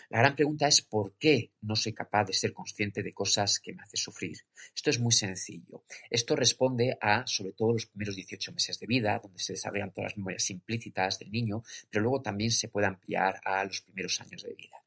La 0.09 0.19
gran 0.19 0.35
pregunta 0.35 0.67
es 0.67 0.81
¿por 0.81 1.15
qué 1.17 1.51
no 1.61 1.75
soy 1.75 1.93
capaz 1.93 2.25
de 2.25 2.33
ser 2.33 2.53
consciente 2.53 3.03
de 3.03 3.13
cosas 3.13 3.59
que 3.59 3.73
me 3.73 3.83
hacen 3.83 3.97
sufrir? 3.97 4.37
Esto 4.75 4.89
es 4.89 4.99
muy 4.99 5.11
sencillo. 5.11 5.83
Esto 6.09 6.35
responde 6.35 6.97
a, 7.01 7.25
sobre 7.25 7.53
todo, 7.53 7.73
los 7.73 7.85
primeros 7.85 8.15
18 8.15 8.51
meses 8.51 8.79
de 8.79 8.87
vida, 8.87 9.19
donde 9.21 9.39
se 9.39 9.53
desarrollan 9.53 9.91
todas 9.91 10.11
las 10.11 10.17
memorias 10.17 10.49
implícitas 10.49 11.19
del 11.19 11.31
niño, 11.31 11.63
pero 11.89 12.03
luego 12.03 12.21
también 12.21 12.51
se 12.51 12.67
puede 12.67 12.87
ampliar 12.87 13.39
a 13.43 13.63
los 13.63 13.81
primeros 13.81 14.19
años 14.21 14.43
de 14.43 14.53
vida. 14.53 14.83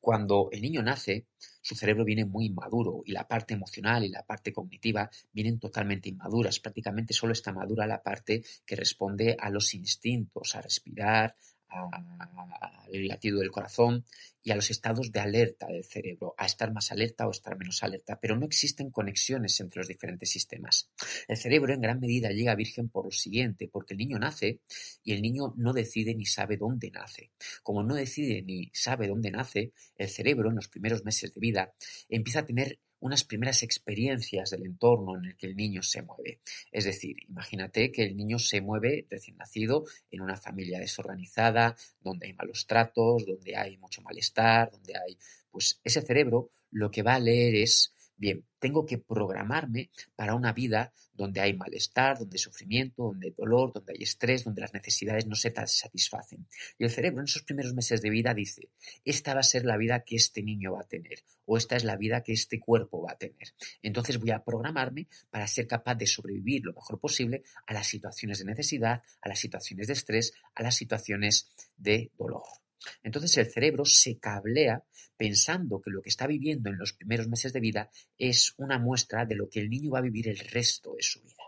Cuando 0.00 0.48
el 0.52 0.60
niño 0.60 0.82
nace, 0.82 1.26
su 1.60 1.74
cerebro 1.74 2.04
viene 2.04 2.24
muy 2.24 2.46
inmaduro 2.46 3.02
y 3.04 3.12
la 3.12 3.26
parte 3.26 3.54
emocional 3.54 4.04
y 4.04 4.08
la 4.08 4.24
parte 4.24 4.52
cognitiva 4.52 5.10
vienen 5.32 5.58
totalmente 5.58 6.08
inmaduras. 6.08 6.60
Prácticamente 6.60 7.14
solo 7.14 7.32
está 7.32 7.52
madura 7.52 7.86
la 7.86 8.02
parte 8.02 8.42
que 8.64 8.76
responde 8.76 9.36
a 9.38 9.50
los 9.50 9.74
instintos, 9.74 10.54
a 10.54 10.62
respirar, 10.62 11.34
al 11.68 13.08
latido 13.08 13.40
del 13.40 13.50
corazón 13.50 14.04
y 14.42 14.52
a 14.52 14.54
los 14.54 14.70
estados 14.70 15.10
de 15.10 15.18
alerta 15.18 15.66
del 15.66 15.84
cerebro, 15.84 16.34
a 16.38 16.46
estar 16.46 16.72
más 16.72 16.92
alerta 16.92 17.26
o 17.26 17.32
estar 17.32 17.58
menos 17.58 17.82
alerta, 17.82 18.20
pero 18.20 18.36
no 18.36 18.46
existen 18.46 18.90
conexiones 18.90 19.58
entre 19.58 19.80
los 19.80 19.88
diferentes 19.88 20.30
sistemas. 20.30 20.88
El 21.26 21.36
cerebro 21.36 21.74
en 21.74 21.80
gran 21.80 21.98
medida 21.98 22.30
llega 22.30 22.54
virgen 22.54 22.88
por 22.88 23.06
lo 23.06 23.10
siguiente, 23.10 23.68
porque 23.68 23.94
el 23.94 23.98
niño 23.98 24.18
nace 24.18 24.60
y 25.02 25.14
el 25.14 25.22
niño 25.22 25.52
no 25.56 25.72
decide 25.72 26.14
ni 26.14 26.26
sabe 26.26 26.56
dónde 26.56 26.92
nace. 26.92 27.32
Como 27.64 27.82
no 27.82 27.96
decide 27.96 28.42
ni 28.42 28.70
sabe 28.72 29.08
dónde 29.08 29.32
nace, 29.32 29.72
el 29.96 30.08
cerebro 30.08 30.50
en 30.50 30.56
los 30.56 30.68
primeros 30.68 31.04
meses 31.04 31.34
de 31.34 31.40
vida 31.40 31.74
empieza 32.08 32.40
a 32.40 32.46
tener 32.46 32.78
unas 33.00 33.24
primeras 33.24 33.62
experiencias 33.62 34.50
del 34.50 34.64
entorno 34.64 35.16
en 35.16 35.26
el 35.26 35.36
que 35.36 35.46
el 35.46 35.56
niño 35.56 35.82
se 35.82 36.02
mueve. 36.02 36.40
Es 36.72 36.84
decir, 36.84 37.16
imagínate 37.28 37.92
que 37.92 38.02
el 38.02 38.16
niño 38.16 38.38
se 38.38 38.60
mueve 38.60 39.06
recién 39.10 39.36
nacido 39.36 39.84
en 40.10 40.22
una 40.22 40.36
familia 40.36 40.78
desorganizada, 40.78 41.76
donde 42.00 42.26
hay 42.26 42.32
malos 42.34 42.66
tratos, 42.66 43.26
donde 43.26 43.56
hay 43.56 43.76
mucho 43.78 44.02
malestar, 44.02 44.70
donde 44.70 44.94
hay, 44.96 45.18
pues 45.50 45.80
ese 45.84 46.02
cerebro 46.02 46.50
lo 46.70 46.90
que 46.90 47.02
va 47.02 47.14
a 47.14 47.20
leer 47.20 47.54
es 47.54 47.92
Bien, 48.16 48.44
tengo 48.58 48.86
que 48.86 48.98
programarme 48.98 49.90
para 50.14 50.34
una 50.34 50.52
vida 50.52 50.92
donde 51.12 51.40
hay 51.40 51.54
malestar, 51.54 52.18
donde 52.18 52.36
hay 52.36 52.38
sufrimiento, 52.38 53.04
donde 53.04 53.28
hay 53.28 53.34
dolor, 53.36 53.72
donde 53.72 53.92
hay 53.92 54.02
estrés, 54.02 54.44
donde 54.44 54.62
las 54.62 54.72
necesidades 54.72 55.26
no 55.26 55.34
se 55.34 55.52
satisfacen. 55.66 56.46
Y 56.78 56.84
el 56.84 56.90
cerebro 56.90 57.20
en 57.20 57.26
esos 57.26 57.42
primeros 57.42 57.74
meses 57.74 58.00
de 58.00 58.10
vida 58.10 58.32
dice, 58.32 58.70
esta 59.04 59.34
va 59.34 59.40
a 59.40 59.42
ser 59.42 59.64
la 59.64 59.76
vida 59.76 60.04
que 60.04 60.16
este 60.16 60.42
niño 60.42 60.72
va 60.72 60.80
a 60.80 60.88
tener 60.88 61.24
o 61.46 61.56
esta 61.56 61.76
es 61.76 61.84
la 61.84 61.96
vida 61.96 62.22
que 62.22 62.32
este 62.32 62.60
cuerpo 62.60 63.02
va 63.02 63.12
a 63.12 63.18
tener. 63.18 63.54
Entonces 63.82 64.18
voy 64.18 64.32
a 64.32 64.44
programarme 64.44 65.08
para 65.30 65.46
ser 65.46 65.66
capaz 65.66 65.94
de 65.94 66.06
sobrevivir 66.06 66.64
lo 66.64 66.74
mejor 66.74 67.00
posible 67.00 67.44
a 67.66 67.72
las 67.72 67.86
situaciones 67.86 68.38
de 68.38 68.44
necesidad, 68.44 69.02
a 69.22 69.28
las 69.28 69.38
situaciones 69.38 69.86
de 69.86 69.92
estrés, 69.94 70.34
a 70.54 70.62
las 70.62 70.74
situaciones 70.74 71.48
de 71.76 72.10
dolor. 72.18 72.65
Entonces 73.02 73.36
el 73.38 73.50
cerebro 73.50 73.84
se 73.84 74.18
cablea 74.18 74.84
pensando 75.16 75.80
que 75.80 75.90
lo 75.90 76.02
que 76.02 76.10
está 76.10 76.26
viviendo 76.26 76.70
en 76.70 76.78
los 76.78 76.92
primeros 76.92 77.28
meses 77.28 77.52
de 77.52 77.60
vida 77.60 77.90
es 78.18 78.54
una 78.58 78.78
muestra 78.78 79.24
de 79.24 79.34
lo 79.34 79.48
que 79.48 79.60
el 79.60 79.70
niño 79.70 79.90
va 79.90 80.00
a 80.00 80.02
vivir 80.02 80.28
el 80.28 80.38
resto 80.38 80.94
de 80.94 81.02
su 81.02 81.22
vida. 81.22 81.44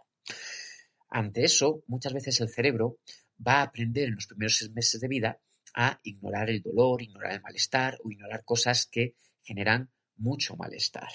Ante 1.10 1.44
eso, 1.44 1.82
muchas 1.86 2.12
veces 2.12 2.40
el 2.40 2.48
cerebro 2.48 2.98
va 3.46 3.60
a 3.60 3.62
aprender 3.62 4.08
en 4.08 4.14
los 4.14 4.26
primeros 4.26 4.70
meses 4.74 5.00
de 5.00 5.08
vida 5.08 5.40
a 5.74 6.00
ignorar 6.02 6.50
el 6.50 6.62
dolor, 6.62 7.02
ignorar 7.02 7.32
el 7.32 7.42
malestar 7.42 7.98
o 8.02 8.10
ignorar 8.10 8.44
cosas 8.44 8.86
que 8.86 9.14
generan 9.42 9.90
mucho 10.16 10.56
malestar. 10.56 11.08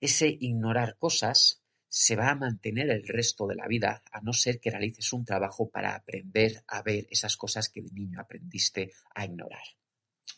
Ese 0.00 0.36
ignorar 0.40 0.96
cosas 0.98 1.59
se 1.90 2.14
va 2.14 2.30
a 2.30 2.36
mantener 2.36 2.88
el 2.88 3.06
resto 3.06 3.48
de 3.48 3.56
la 3.56 3.66
vida, 3.66 4.02
a 4.12 4.20
no 4.20 4.32
ser 4.32 4.60
que 4.60 4.70
realices 4.70 5.12
un 5.12 5.24
trabajo 5.24 5.68
para 5.68 5.96
aprender 5.96 6.62
a 6.68 6.82
ver 6.82 7.08
esas 7.10 7.36
cosas 7.36 7.68
que 7.68 7.82
de 7.82 7.90
niño 7.90 8.20
aprendiste 8.20 8.92
a 9.12 9.24
ignorar. 9.24 9.64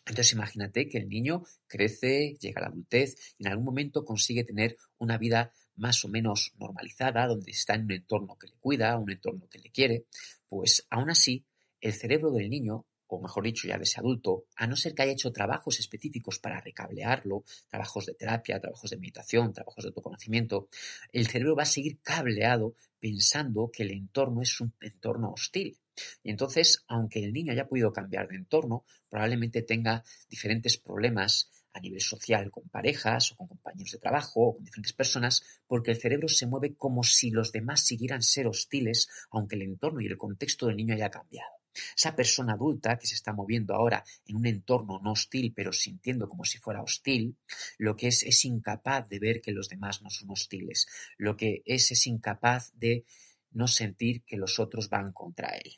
Entonces 0.06 0.32
imagínate 0.32 0.88
que 0.88 0.96
el 0.96 1.08
niño 1.08 1.44
crece, 1.66 2.36
llega 2.40 2.60
a 2.60 2.62
la 2.62 2.70
adultez 2.70 3.34
y 3.38 3.44
en 3.44 3.52
algún 3.52 3.66
momento 3.66 4.02
consigue 4.02 4.44
tener 4.44 4.78
una 4.96 5.18
vida 5.18 5.52
más 5.76 6.02
o 6.06 6.08
menos 6.08 6.54
normalizada, 6.58 7.26
donde 7.26 7.50
está 7.50 7.74
en 7.74 7.84
un 7.84 7.92
entorno 7.92 8.36
que 8.38 8.48
le 8.48 8.56
cuida, 8.56 8.96
un 8.96 9.10
entorno 9.10 9.46
que 9.48 9.58
le 9.58 9.70
quiere, 9.70 10.06
pues 10.48 10.86
aún 10.88 11.10
así 11.10 11.44
el 11.80 11.92
cerebro 11.92 12.32
del 12.32 12.48
niño 12.48 12.86
o 13.16 13.20
mejor 13.20 13.44
dicho, 13.44 13.68
ya 13.68 13.76
de 13.76 13.84
ese 13.84 14.00
adulto, 14.00 14.46
a 14.56 14.66
no 14.66 14.74
ser 14.74 14.94
que 14.94 15.02
haya 15.02 15.12
hecho 15.12 15.32
trabajos 15.32 15.78
específicos 15.78 16.38
para 16.38 16.60
recablearlo, 16.60 17.44
trabajos 17.68 18.06
de 18.06 18.14
terapia, 18.14 18.58
trabajos 18.58 18.90
de 18.90 18.96
meditación, 18.96 19.52
trabajos 19.52 19.84
de 19.84 19.88
autoconocimiento, 19.88 20.68
el 21.12 21.26
cerebro 21.26 21.56
va 21.56 21.64
a 21.64 21.66
seguir 21.66 22.00
cableado 22.00 22.74
pensando 22.98 23.70
que 23.70 23.82
el 23.82 23.90
entorno 23.90 24.40
es 24.40 24.60
un 24.60 24.72
entorno 24.80 25.32
hostil. 25.32 25.78
Y 26.22 26.30
entonces, 26.30 26.84
aunque 26.88 27.22
el 27.22 27.34
niño 27.34 27.52
haya 27.52 27.68
podido 27.68 27.92
cambiar 27.92 28.28
de 28.28 28.36
entorno, 28.36 28.84
probablemente 29.10 29.60
tenga 29.62 30.02
diferentes 30.30 30.78
problemas 30.78 31.50
a 31.74 31.80
nivel 31.80 32.00
social 32.00 32.50
con 32.50 32.68
parejas 32.68 33.32
o 33.32 33.36
con 33.36 33.48
compañeros 33.48 33.92
de 33.92 33.98
trabajo 33.98 34.40
o 34.40 34.54
con 34.54 34.64
diferentes 34.64 34.94
personas, 34.94 35.42
porque 35.66 35.90
el 35.90 36.00
cerebro 36.00 36.28
se 36.28 36.46
mueve 36.46 36.74
como 36.76 37.02
si 37.02 37.30
los 37.30 37.52
demás 37.52 37.84
siguieran 37.84 38.22
ser 38.22 38.46
hostiles, 38.46 39.08
aunque 39.30 39.56
el 39.56 39.62
entorno 39.62 40.00
y 40.00 40.06
el 40.06 40.16
contexto 40.16 40.66
del 40.66 40.76
niño 40.76 40.94
haya 40.94 41.10
cambiado. 41.10 41.61
Esa 41.96 42.14
persona 42.14 42.54
adulta 42.54 42.98
que 42.98 43.06
se 43.06 43.14
está 43.14 43.32
moviendo 43.32 43.74
ahora 43.74 44.04
en 44.26 44.36
un 44.36 44.46
entorno 44.46 45.00
no 45.02 45.12
hostil, 45.12 45.52
pero 45.54 45.72
sintiendo 45.72 46.28
como 46.28 46.44
si 46.44 46.58
fuera 46.58 46.82
hostil, 46.82 47.36
lo 47.78 47.96
que 47.96 48.08
es 48.08 48.22
es 48.22 48.44
incapaz 48.44 49.08
de 49.08 49.18
ver 49.18 49.40
que 49.40 49.52
los 49.52 49.68
demás 49.68 50.02
no 50.02 50.10
son 50.10 50.30
hostiles. 50.30 50.86
Lo 51.18 51.36
que 51.36 51.62
es 51.64 51.90
es 51.90 52.06
incapaz 52.06 52.72
de 52.74 53.04
no 53.52 53.66
sentir 53.68 54.22
que 54.24 54.36
los 54.36 54.58
otros 54.58 54.88
van 54.88 55.12
contra 55.12 55.50
él. 55.56 55.76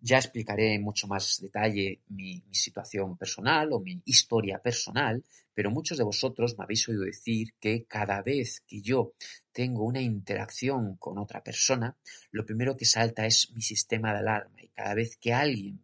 Ya 0.00 0.18
explicaré 0.18 0.74
en 0.74 0.82
mucho 0.82 1.08
más 1.08 1.40
detalle 1.40 2.00
mi, 2.08 2.42
situación 2.52 3.16
personal 3.16 3.72
o 3.72 3.80
mi 3.80 4.00
historia 4.04 4.58
personal, 4.60 5.24
pero 5.54 5.70
muchos 5.70 5.98
de 5.98 6.04
vosotros 6.04 6.56
me 6.56 6.64
habéis 6.64 6.88
oído 6.88 7.02
decir 7.02 7.54
que 7.58 7.84
cada 7.84 8.22
vez 8.22 8.60
que 8.60 8.80
yo 8.80 9.12
tengo 9.52 9.84
una 9.84 10.00
interacción 10.00 10.96
con 10.96 11.18
otra 11.18 11.42
persona, 11.42 11.96
lo 12.30 12.46
primero 12.46 12.76
que 12.76 12.84
salta 12.84 13.26
es 13.26 13.50
mi 13.52 13.62
sistema 13.62 14.12
de 14.12 14.20
alarma. 14.20 14.62
Y 14.62 14.68
cada 14.68 14.94
vez 14.94 15.16
que 15.16 15.32
alguien 15.32 15.80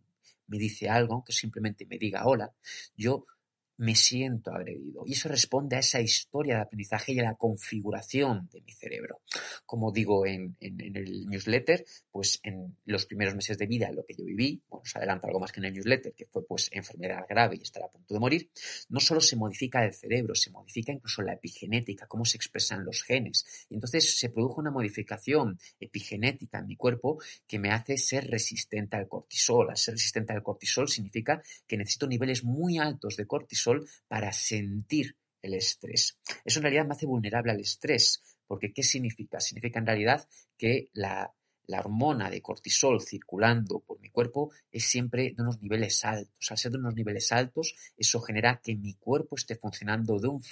me 0.46 0.58
dice 0.58 0.88
algo, 0.88 1.14
aunque 1.14 1.32
simplemente 1.32 1.86
me 1.86 1.98
diga 1.98 2.26
hola, 2.26 2.52
yo 2.96 3.26
me 3.76 3.94
siento 3.94 4.52
agredido. 4.52 5.02
Y 5.06 5.12
eso 5.12 5.28
responde 5.28 5.76
a 5.76 5.80
esa 5.80 6.00
historia 6.00 6.56
de 6.56 6.62
aprendizaje 6.62 7.12
y 7.12 7.18
a 7.18 7.24
la 7.24 7.34
configuración 7.34 8.48
de 8.52 8.60
mi 8.60 8.72
cerebro. 8.72 9.20
Como 9.66 9.92
digo 9.92 10.26
en, 10.26 10.56
el 10.60 11.26
newsletter, 11.26 11.84
pues 12.10 12.40
en 12.42 12.76
los 12.84 13.06
primeros 13.06 13.34
meses 13.34 13.58
de 13.58 13.66
vida, 13.66 13.90
lo 13.90 14.04
que 14.04 14.14
yo 14.14 14.24
viví, 14.24 14.62
bueno, 14.68 14.82
os 14.82 14.96
adelanto 14.96 15.26
algo 15.26 15.40
más 15.40 15.52
que 15.52 15.60
en 15.60 15.66
el 15.66 15.74
newsletter, 15.74 16.14
que 16.14 16.26
fue 16.26 16.46
pues 16.46 16.68
enfermedad 16.72 17.24
grave 17.28 17.56
y 17.56 17.62
estar 17.62 17.82
a 17.82 17.88
punto 17.88 18.14
de 18.14 18.20
morir, 18.20 18.50
no 18.88 19.00
solo 19.00 19.20
se 19.20 19.36
modifica 19.36 19.84
el 19.84 19.92
cerebro, 19.92 20.34
se 20.34 20.50
modifica 20.50 20.92
incluso 20.92 21.22
la 21.22 21.34
epigenética, 21.34 22.06
cómo 22.06 22.24
se 22.24 22.36
expresan 22.36 22.84
los 22.84 23.02
genes. 23.02 23.66
Y 23.68 23.74
entonces 23.74 24.18
se 24.18 24.30
produjo 24.30 24.60
una 24.60 24.70
modificación 24.70 25.58
epigenética 25.80 26.58
en 26.58 26.66
mi 26.66 26.76
cuerpo 26.76 27.18
que 27.46 27.58
me 27.58 27.70
hace 27.70 27.96
ser 27.96 28.30
resistente 28.30 28.96
al 28.96 29.08
cortisol. 29.08 29.70
Al 29.70 29.76
ser 29.76 29.94
resistente 29.94 30.32
al 30.32 30.42
cortisol 30.42 30.88
significa 30.88 31.42
que 31.66 31.76
necesito 31.76 32.06
niveles 32.06 32.44
muy 32.44 32.78
altos 32.78 33.16
de 33.16 33.26
cortisol 33.26 33.63
para 34.08 34.32
sentir 34.32 35.16
el 35.44 35.54
estrés. 35.54 36.18
Eso 36.44 36.58
en 36.58 36.64
realidad 36.64 36.86
me 36.86 36.94
hace 36.94 37.06
vulnerable 37.06 37.52
al 37.52 37.60
estrés, 37.60 38.22
porque 38.46 38.72
¿qué 38.72 38.82
significa? 38.82 39.40
Significa 39.40 39.78
en 39.78 39.86
realidad 39.86 40.26
que 40.56 40.88
la 40.94 41.32
hormona 41.80 42.30
de 42.30 42.42
cortisol 42.42 43.00
circulando 43.00 43.80
por 43.80 44.00
mi 44.00 44.10
cuerpo 44.10 44.52
es 44.70 44.84
siempre 44.84 45.34
de 45.34 45.42
unos 45.42 45.60
niveles 45.60 46.04
altos. 46.04 46.50
Al 46.50 46.58
ser 46.58 46.72
de 46.72 46.78
unos 46.78 46.94
niveles 46.94 47.30
altos, 47.32 47.74
eso 47.96 48.20
genera 48.20 48.60
que 48.62 48.74
mi 48.74 48.94
cuerpo 48.94 49.36
esté 49.36 49.56
funcionando 49.56 50.18
de 50.18 50.28
un, 50.28 50.42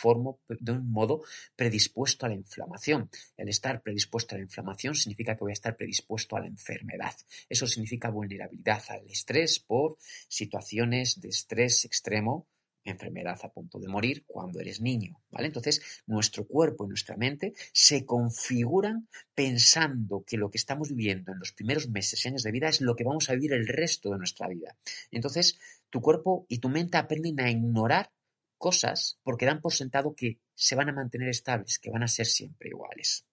de 0.61 0.73
un 0.73 0.91
modo 0.91 1.23
predispuesto 1.57 2.27
a 2.27 2.31
la 2.31 2.35
inflamación. 2.35 3.11
El 3.37 3.49
estar 3.49 3.83
predispuesto 3.83 4.35
a 4.35 4.39
la 4.39 4.45
inflamación 4.45 4.95
significa 4.95 5.35
que 5.35 5.45
voy 5.45 5.53
a 5.53 5.61
estar 5.61 5.77
predispuesto 5.77 6.37
a 6.37 6.41
la 6.41 6.47
enfermedad. 6.47 7.15
Eso 7.49 7.67
significa 7.67 8.11
vulnerabilidad 8.11 8.83
al 8.89 9.07
estrés 9.09 9.59
por 9.59 9.97
situaciones 10.29 11.21
de 11.21 11.29
estrés 11.29 11.85
extremo 11.85 12.47
enfermedad 12.85 13.39
a 13.43 13.53
punto 13.53 13.79
de 13.79 13.89
morir 13.89 14.25
cuando 14.27 14.61
eres 14.61 14.81
niño, 14.81 15.21
¿vale? 15.31 15.47
Entonces, 15.47 16.03
nuestro 16.07 16.47
cuerpo 16.47 16.85
y 16.85 16.89
nuestra 16.89 17.17
mente 17.17 17.53
se 17.73 18.05
configuran 18.05 19.09
pensando 19.35 20.25
que 20.27 20.37
lo 20.37 20.51
que 20.51 20.59
estamos 20.59 20.91
viviendo 20.91 21.33
en 21.33 21.39
los 21.39 21.53
primeros 21.53 21.89
meses 21.89 22.25
y 22.25 22.29
años 22.29 22.43
de 22.43 22.53
vida 22.53 22.69
es 22.69 22.81
lo 22.81 22.97
que 22.97 23.05
vamos 23.05 23.29
a 23.29 23.35
vivir 23.35 23.53
el 23.53 23.67
resto 23.67 24.11
de 24.11 24.19
nuestra 24.19 24.49
vida. 24.49 24.77
Entonces, 25.11 25.59
tu 25.91 26.01
cuerpo 26.01 26.47
y 26.49 26.59
tu 26.59 26.69
mente 26.69 26.99
aprenden 26.99 27.41
a 27.41 27.51
ignorar 27.51 28.11
cosas 28.59 29.19
porque 29.23 29.47
dan 29.47 29.61
por 29.61 29.73
sentado 29.73 30.15
que 30.15 30.39
se 30.55 30.77
van 30.77 30.89
a 30.89 30.93
mantener 30.93 31.29
estables, 31.29 31.79
que 31.79 31.91
van 31.91 32.03
a 32.03 32.09
ser 32.09 32.27
siempre 32.27 32.71
iguales. 32.71 33.27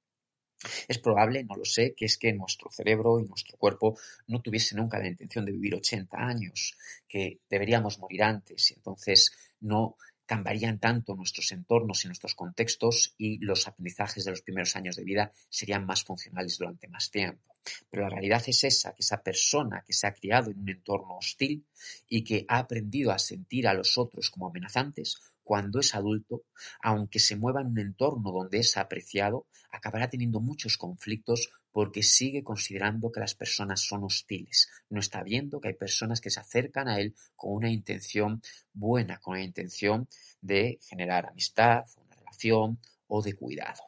Es 0.88 1.00
probable, 1.00 1.44
no 1.44 1.56
lo 1.56 1.66
sé, 1.66 1.94
que 1.96 2.06
es 2.06 2.18
que 2.18 2.34
nuestro 2.34 2.70
cerebro 2.72 3.20
y 3.20 3.24
nuestro 3.24 3.58
cuerpo 3.58 3.98
no 4.28 4.42
tuviesen 4.42 4.80
nunca 4.80 5.00
la 5.00 5.08
intención 5.08 5.46
de 5.46 5.52
vivir 5.52 5.76
80 5.76 6.18
años, 6.18 6.76
que 7.08 7.40
deberíamos 7.50 8.00
morir 8.00 8.24
antes 8.24 8.72
y 8.72 8.74
entonces 8.76 9.32
no 9.62 9.96
cambiarían 10.30 10.78
tanto 10.78 11.16
nuestros 11.16 11.52
entornos 11.52 12.06
y 12.06 12.08
nuestros 12.08 12.36
contextos 12.36 13.16
y 13.18 13.40
los 13.40 13.68
aprendizajes 13.68 14.26
de 14.26 14.32
los 14.32 14.44
primeros 14.44 14.76
años 14.76 14.96
de 14.96 15.04
vida 15.04 15.32
serían 15.50 15.88
más 15.88 16.04
funcionales 16.04 16.60
durante 16.60 16.88
más 16.88 17.10
tiempo. 17.10 17.56
Pero 17.90 18.04
la 18.04 18.10
realidad 18.10 18.44
es 18.46 18.64
esa, 18.64 18.92
que 18.94 19.02
esa 19.02 19.24
persona 19.24 19.84
que 19.86 19.94
se 19.94 20.06
ha 20.06 20.14
criado 20.14 20.52
en 20.52 20.60
un 20.60 20.70
entorno 20.70 21.18
hostil 21.18 21.66
y 22.08 22.24
que 22.24 22.46
ha 22.48 22.60
aprendido 22.60 23.12
a 23.12 23.18
sentir 23.18 23.68
a 23.68 23.74
los 23.74 23.98
otros 23.98 24.30
como 24.30 24.48
amenazantes, 24.48 25.16
cuando 25.50 25.80
es 25.80 25.96
adulto, 25.96 26.44
aunque 26.80 27.18
se 27.18 27.36
mueva 27.36 27.62
en 27.62 27.70
un 27.70 27.80
entorno 27.80 28.32
donde 28.32 28.60
es 28.60 28.78
apreciado, 28.78 29.48
acabará 29.72 30.08
teniendo 30.08 30.42
muchos 30.42 30.78
conflictos 30.78 31.50
porque 31.72 32.04
sigue 32.04 32.44
considerando 32.44 33.12
que 33.12 33.20
las 33.20 33.34
personas 33.34 33.82
son 33.82 34.04
hostiles. 34.04 34.70
No 34.92 35.00
está 35.00 35.24
viendo 35.24 35.60
que 35.60 35.70
hay 35.70 35.74
personas 35.74 36.22
que 36.22 36.30
se 36.30 36.40
acercan 36.40 36.88
a 36.88 37.00
él 37.00 37.16
con 37.36 37.52
una 37.52 37.72
intención 37.72 38.44
buena, 38.74 39.18
con 39.18 39.32
una 39.32 39.44
intención 39.44 40.08
de 40.40 40.78
generar 40.88 41.26
amistad, 41.26 41.86
una 41.98 42.16
relación 42.18 42.80
o 43.08 43.24
de 43.24 43.34
cuidado. 43.34 43.82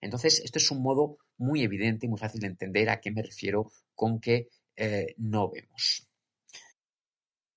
Entonces, 0.00 0.40
esto 0.40 0.58
es 0.58 0.68
un 0.72 0.82
modo 0.82 1.18
muy 1.38 1.62
evidente 1.62 2.06
y 2.06 2.08
muy 2.08 2.18
fácil 2.18 2.40
de 2.40 2.48
entender 2.48 2.90
a 2.90 3.00
qué 3.00 3.12
me 3.12 3.22
refiero 3.22 3.70
con 3.94 4.18
que 4.18 4.48
eh, 4.74 5.14
no 5.18 5.52
vemos. 5.52 6.08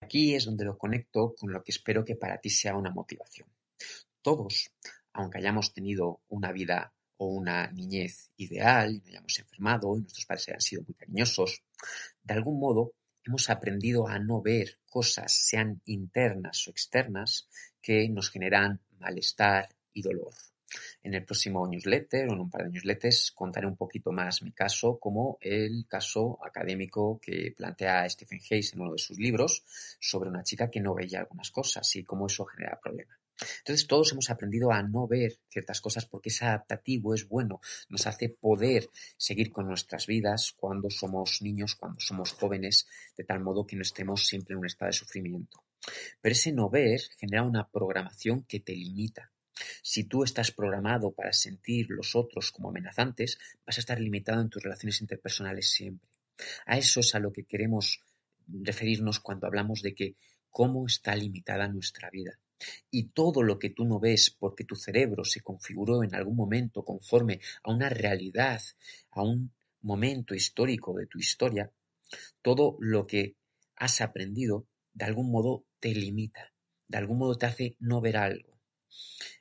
Aquí 0.01 0.36
es 0.36 0.46
donde 0.46 0.65
lo 0.65 0.77
conecto 0.77 1.36
con 1.38 1.51
lo 1.51 1.63
que 1.63 1.72
espero 1.72 2.03
que 2.06 2.15
para 2.15 2.39
ti 2.39 2.50
sea 2.50 2.75
una 2.75 2.91
motivación. 2.91 3.48
Todos, 4.22 4.72
aunque 5.13 5.39
hayamos 5.39 5.74
tenido 5.74 6.22
una 6.29 6.51
vida 6.51 6.94
o 7.18 7.27
una 7.27 7.70
niñez 7.72 8.32
ideal 8.38 8.96
y 8.96 9.00
no 9.00 9.08
hayamos 9.08 9.39
enfermado 9.39 9.98
y 9.98 10.01
nuestros 10.01 10.25
padres 10.25 10.48
hayan 10.50 10.62
sido 10.62 10.84
muy 10.84 10.96
cariñosos, 10.96 11.63
de 12.24 12.34
algún 12.34 12.60
modo 12.60 12.94
hemos 13.24 13.50
aprendido 13.50 14.08
a 14.08 14.18
no 14.20 14.41
ver 14.41 14.79
cosas, 14.89 15.34
sean 15.34 15.82
internas 15.86 16.68
o 16.68 16.72
externas, 16.72 17.48
que 17.82 18.10
nos 18.10 18.29
generan 18.29 18.82
malestar 19.00 19.70
y 19.94 20.01
dolor. 20.01 20.34
En 21.02 21.14
el 21.14 21.26
próximo 21.26 21.68
newsletter 21.68 22.30
o 22.30 22.34
en 22.34 22.40
un 22.42 22.50
par 22.50 22.64
de 22.64 22.70
newsletters 22.70 23.32
contaré 23.32 23.68
un 23.68 23.76
poquito 23.76 24.12
más 24.12 24.42
mi 24.44 24.52
caso 24.52 25.00
como 25.00 25.38
el 25.42 25.86
caso 25.88 26.40
académico 26.46 27.20
que 27.20 27.54
plantea 27.56 28.10
Stephen 28.10 28.40
Hayes 28.50 28.74
en 28.74 28.82
uno 28.82 28.94
de 28.94 29.00
sus 29.00 29.18
libros 29.18 29.64
sobre 30.00 30.30
una 30.30 30.44
chica 30.44 30.70
que 30.70 30.82
no 30.82 30.94
veía 30.94 31.20
algunas 31.20 31.52
cosas 31.52 31.96
y 31.96 32.04
cómo 32.04 32.28
eso 32.28 32.46
genera 32.46 32.80
problemas. 32.80 33.18
Entonces 33.60 33.88
todos 33.88 34.12
hemos 34.12 34.30
aprendido 34.30 34.72
a 34.72 34.84
no 34.84 35.08
ver 35.08 35.40
ciertas 35.50 35.80
cosas 35.80 36.06
porque 36.06 36.30
es 36.30 36.42
adaptativo, 36.42 37.14
es 37.14 37.28
bueno, 37.28 37.62
nos 37.88 38.06
hace 38.06 38.30
poder 38.30 38.90
seguir 39.18 39.52
con 39.52 39.68
nuestras 39.68 40.08
vidas 40.08 40.54
cuando 40.56 40.90
somos 40.90 41.42
niños, 41.42 41.76
cuando 41.76 42.00
somos 42.00 42.34
jóvenes, 42.34 42.88
de 43.15 43.24
tal 43.24 43.39
modo 43.39 43.65
que 43.65 43.76
no 43.76 43.82
estemos 43.82 44.28
siempre 44.28 44.54
en 44.54 44.60
un 44.60 44.65
estado 44.65 44.89
de 44.89 44.98
sufrimiento. 44.98 45.63
Pero 46.22 46.34
ese 46.34 46.52
no 46.52 46.70
ver 46.70 47.00
genera 47.17 47.43
una 47.43 47.70
programación 47.70 48.43
que 48.43 48.60
te 48.60 48.76
limita, 48.76 49.32
si 49.82 50.06
tú 50.06 50.24
estás 50.24 50.52
programado 50.52 51.12
para 51.12 51.34
sentir 51.34 51.88
los 51.89 52.15
otros 52.15 52.52
como 52.52 52.69
amenazantes, 52.69 53.38
vas 53.65 53.78
a 53.78 53.82
estar 53.82 54.00
limitado 54.00 54.41
en 54.41 54.50
tus 54.50 54.63
relaciones 54.63 55.02
interpersonales 55.02 55.69
siempre. 55.69 56.10
A 56.65 56.78
eso 56.78 57.00
es 57.02 57.15
a 57.15 57.19
lo 57.19 57.32
que 57.32 57.43
queremos 57.43 58.00
referirnos 58.48 59.19
cuando 59.19 59.48
hablamos 59.48 59.82
de 59.82 59.93
que 59.93 60.15
cómo 60.50 60.86
está 60.88 61.15
limitada 61.15 61.67
nuestra 61.67 62.10
vida. 62.10 62.39
Y 62.91 63.10
todo 63.10 63.41
lo 63.41 63.58
que 63.58 63.69
tú 63.69 63.86
no 63.86 64.00
ves 64.00 64.36
porque 64.38 64.65
tu 64.65 64.76
cerebro 64.76 65.24
se 65.24 65.41
configuró 65.41 66.04
en 66.04 66.13
algún 66.13 66.36
momento 66.36 66.84
conforme 66.84 67.39
a 67.63 67.72
una 67.72 67.89
realidad, 67.89 68.62
a 69.12 69.24
un 69.24 69.54
momento 69.82 70.36
histórico 70.36 70.93
de 70.98 71.08
tu 71.08 71.19
historia, 71.19 71.72
todo 72.41 72.78
lo 72.80 73.08
que 73.08 73.36
has 73.76 74.02
aprendido 74.02 74.67
de 74.93 75.06
algún 75.06 75.32
modo 75.32 75.65
te 75.80 75.93
limita, 75.93 76.52
de 76.88 76.98
algún 76.98 77.19
modo 77.19 77.38
te 77.38 77.45
hace 77.45 77.76
no 77.80 78.02
ver 78.02 78.17
algo. 78.17 78.49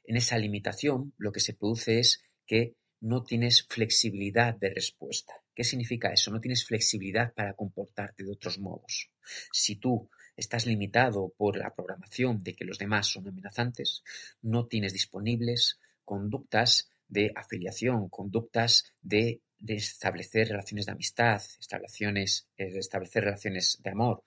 En 0.05 0.17
esa 0.17 0.39
limitación 0.39 1.15
lo 1.19 1.33
que 1.33 1.41
se 1.41 1.55
produce 1.55 1.99
es 1.99 2.23
que 2.47 2.75
no 3.01 3.23
tienes 3.23 3.67
flexibilidad 3.69 4.57
de 4.57 4.71
respuesta. 4.71 5.35
¿Qué 5.55 5.65
significa 5.65 6.13
eso? 6.13 6.31
No 6.31 6.41
tienes 6.41 6.65
flexibilidad 6.65 7.33
para 7.35 7.55
comportarte 7.55 8.25
de 8.25 8.31
otros 8.31 8.59
modos. 8.59 9.11
Si 9.53 9.77
tú 9.77 10.09
estás 10.37 10.67
limitado 10.67 11.33
por 11.37 11.57
la 11.57 11.75
programación 11.75 12.43
de 12.43 12.55
que 12.55 12.65
los 12.65 12.79
demás 12.79 13.07
son 13.09 13.29
amenazantes, 13.29 14.03
no 14.43 14.67
tienes 14.67 14.93
disponibles 14.93 15.79
conductas 16.05 16.91
de 17.09 17.33
afiliación, 17.35 18.09
conductas 18.09 18.93
de, 19.01 19.43
establecer 19.67 20.49
relaciones 20.49 20.87
de 20.87 20.93
amistad, 20.93 21.43
eh, 21.43 22.71
de 22.71 22.79
establecer 22.79 23.25
relaciones 23.25 23.79
de 23.83 23.91
amor, 23.91 24.23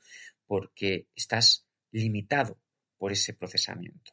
porque 0.46 1.08
estás 1.16 1.66
limitado 1.92 2.60
por 2.98 3.12
ese 3.12 3.34
procesamiento. 3.34 4.12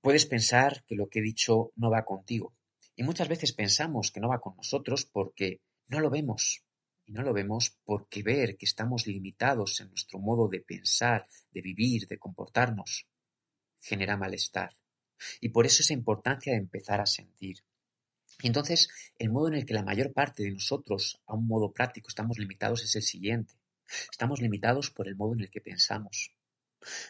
Puedes 0.00 0.26
pensar 0.26 0.84
que 0.86 0.94
lo 0.94 1.08
que 1.08 1.18
he 1.18 1.22
dicho 1.22 1.72
no 1.76 1.90
va 1.90 2.04
contigo. 2.04 2.54
Y 2.96 3.02
muchas 3.02 3.28
veces 3.28 3.52
pensamos 3.52 4.10
que 4.10 4.20
no 4.20 4.28
va 4.28 4.40
con 4.40 4.56
nosotros 4.56 5.06
porque 5.06 5.60
no 5.88 6.00
lo 6.00 6.10
vemos. 6.10 6.64
Y 7.06 7.12
no 7.12 7.22
lo 7.22 7.32
vemos 7.32 7.76
porque 7.84 8.22
ver 8.22 8.56
que 8.56 8.66
estamos 8.66 9.06
limitados 9.06 9.80
en 9.80 9.88
nuestro 9.88 10.18
modo 10.18 10.48
de 10.48 10.60
pensar, 10.60 11.26
de 11.50 11.60
vivir, 11.60 12.06
de 12.06 12.18
comportarnos, 12.18 13.06
genera 13.80 14.16
malestar. 14.16 14.76
Y 15.40 15.50
por 15.50 15.66
eso 15.66 15.82
esa 15.82 15.92
importancia 15.92 16.52
de 16.52 16.58
empezar 16.58 17.00
a 17.00 17.06
sentir. 17.06 17.64
Y 18.42 18.46
entonces, 18.46 18.88
el 19.18 19.30
modo 19.30 19.48
en 19.48 19.54
el 19.54 19.66
que 19.66 19.74
la 19.74 19.82
mayor 19.82 20.12
parte 20.12 20.42
de 20.42 20.52
nosotros, 20.52 21.20
a 21.26 21.34
un 21.34 21.46
modo 21.46 21.72
práctico, 21.72 22.08
estamos 22.08 22.38
limitados 22.38 22.84
es 22.84 22.96
el 22.96 23.02
siguiente. 23.02 23.54
Estamos 24.10 24.40
limitados 24.40 24.90
por 24.90 25.08
el 25.08 25.16
modo 25.16 25.34
en 25.34 25.40
el 25.40 25.50
que 25.50 25.60
pensamos. 25.60 26.32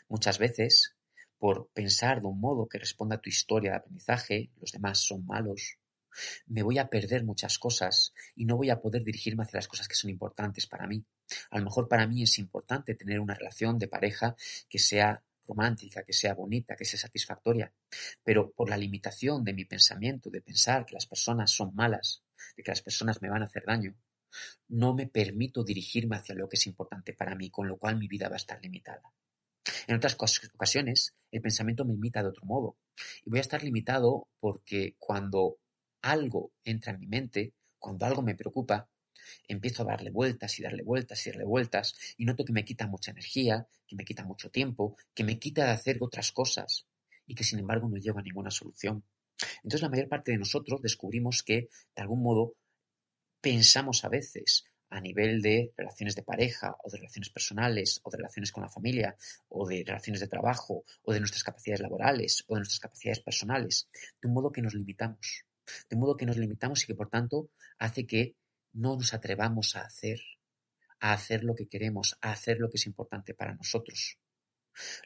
Muchas 0.09 0.38
veces 0.38 0.96
por 1.40 1.70
pensar 1.72 2.20
de 2.20 2.29
un 2.29 2.38
modo 2.38 2.68
que 2.68 2.79
responda 2.79 3.16
a 3.16 3.20
tu 3.20 3.31
historia 3.31 3.70
de 3.72 3.76
aprendizaje, 3.79 4.50
los 4.61 4.70
demás 4.72 4.98
son 5.00 5.24
malos, 5.26 5.79
me 6.46 6.62
voy 6.62 6.79
a 6.79 6.88
perder 6.88 7.24
muchas 7.24 7.59
cosas 7.59 8.12
y 8.37 8.44
no 8.44 8.57
voy 8.57 8.68
a 8.70 8.81
poder 8.81 9.03
dirigirme 9.03 9.44
hacia 9.44 9.59
las 9.59 9.68
cosas 9.68 9.88
que 9.88 9.94
son 9.94 10.11
importantes 10.11 10.66
para 10.66 10.87
mí. 10.87 11.03
A 11.50 11.59
lo 11.59 11.64
mejor 11.64 11.88
para 11.88 12.07
mí 12.07 12.22
es 12.22 12.38
importante 12.38 12.94
tener 12.94 13.20
una 13.20 13.35
relación 13.35 13.79
de 13.79 13.88
pareja 13.88 14.37
que 14.68 14.79
sea 14.79 15.22
romántica, 15.46 16.05
que 16.05 16.12
sea 16.12 16.35
bonita, 16.35 16.76
que 16.76 16.85
sea 16.85 17.00
satisfactoria, 17.00 17.72
pero 18.22 18.53
por 18.53 18.68
la 18.68 18.76
limitación 18.76 19.42
de 19.42 19.55
mi 19.55 19.64
pensamiento, 19.64 20.31
de 20.31 20.42
pensar 20.42 20.85
que 20.85 20.94
las 20.94 21.07
personas 21.07 21.50
son 21.50 21.74
malas, 21.74 22.22
de 22.57 22.62
que 22.62 22.70
las 22.70 22.83
personas 22.83 23.22
me 23.22 23.31
van 23.31 23.42
a 23.42 23.46
hacer 23.46 23.64
daño, 23.66 23.94
no 24.68 24.94
me 24.94 25.07
permito 25.07 25.64
dirigirme 25.64 26.16
hacia 26.16 26.35
lo 26.35 26.48
que 26.48 26.57
es 26.57 26.66
importante 26.66 27.14
para 27.14 27.35
mí, 27.35 27.50
con 27.50 27.66
lo 27.66 27.79
cual 27.79 27.96
mi 27.96 28.07
vida 28.07 28.29
va 28.29 28.35
a 28.35 28.37
estar 28.37 28.61
limitada. 28.62 29.03
En 29.87 29.96
otras 29.96 30.16
ocasiones, 30.54 31.14
el 31.30 31.40
pensamiento 31.40 31.85
me 31.85 31.94
limita 31.94 32.22
de 32.22 32.28
otro 32.28 32.44
modo. 32.44 32.76
Y 33.24 33.30
voy 33.30 33.38
a 33.38 33.42
estar 33.42 33.62
limitado 33.62 34.28
porque 34.40 34.94
cuando 34.98 35.59
algo 36.02 36.52
entra 36.64 36.92
en 36.92 37.00
mi 37.00 37.06
mente, 37.06 37.54
cuando 37.78 38.06
algo 38.06 38.22
me 38.22 38.35
preocupa, 38.35 38.88
empiezo 39.48 39.83
a 39.83 39.87
darle 39.87 40.11
vueltas 40.11 40.59
y 40.59 40.62
darle 40.62 40.83
vueltas 40.83 41.26
y 41.26 41.30
darle 41.30 41.44
vueltas 41.44 41.94
y 42.16 42.24
noto 42.24 42.44
que 42.44 42.52
me 42.52 42.64
quita 42.64 42.87
mucha 42.87 43.11
energía, 43.11 43.66
que 43.87 43.96
me 43.96 44.04
quita 44.04 44.24
mucho 44.24 44.50
tiempo, 44.50 44.96
que 45.14 45.24
me 45.24 45.38
quita 45.38 45.64
de 45.64 45.72
hacer 45.72 45.98
otras 46.00 46.33
cosas 46.33 46.87
y 47.26 47.35
que 47.35 47.44
sin 47.44 47.59
embargo 47.59 47.88
no 47.88 47.96
lleva 47.96 48.20
a 48.20 48.24
ninguna 48.24 48.50
solución. 48.50 49.04
Entonces 49.62 49.83
la 49.83 49.88
mayor 49.88 50.09
parte 50.09 50.33
de 50.33 50.38
nosotros 50.38 50.83
descubrimos 50.83 51.42
que 51.42 51.68
de 51.94 52.02
algún 52.02 52.22
modo 52.22 52.54
pensamos 53.40 54.04
a 54.04 54.09
veces 54.09 54.64
a 54.90 55.00
nivel 55.00 55.40
de 55.40 55.72
relaciones 55.76 56.16
de 56.16 56.22
pareja 56.22 56.76
o 56.83 56.90
de 56.90 56.98
relaciones 56.98 57.31
personales 57.31 58.00
o 58.03 58.11
de 58.11 58.18
relaciones 58.18 58.50
con 58.50 58.62
la 58.62 58.68
familia 58.68 59.16
o 59.48 59.66
de 59.66 59.85
relaciones 59.87 60.20
de 60.20 60.29
trabajo 60.29 60.85
o 61.03 61.12
de 61.12 61.20
nuestras 61.20 61.44
capacidades 61.44 61.81
laborales 61.81 62.44
o 62.48 62.55
de 62.55 62.61
nuestras 62.61 62.81
capacidades 62.81 63.20
personales, 63.20 63.88
de 64.20 64.29
un 64.29 64.35
modo 64.35 64.53
que 64.53 64.62
nos 64.62 64.74
limitamos, 64.74 65.44
de 65.88 65.96
un 65.96 66.00
modo 66.00 66.16
que 66.16 66.26
nos 66.26 66.37
limitamos 66.37 66.83
y 66.83 66.87
que 66.87 66.94
por 66.94 67.09
tanto 67.09 67.50
hace 67.79 68.07
que 68.07 68.37
no 68.72 68.96
nos 68.96 69.14
atrevamos 69.14 69.76
a 69.76 69.83
hacer, 69.83 70.20
a 70.98 71.12
hacer 71.12 71.44
lo 71.44 71.55
que 71.55 71.68
queremos, 71.68 72.18
a 72.20 72.33
hacer 72.33 72.59
lo 72.59 72.68
que 72.68 72.76
es 72.76 72.87
importante 72.87 73.35
para 73.35 73.55
nosotros. 73.55 74.18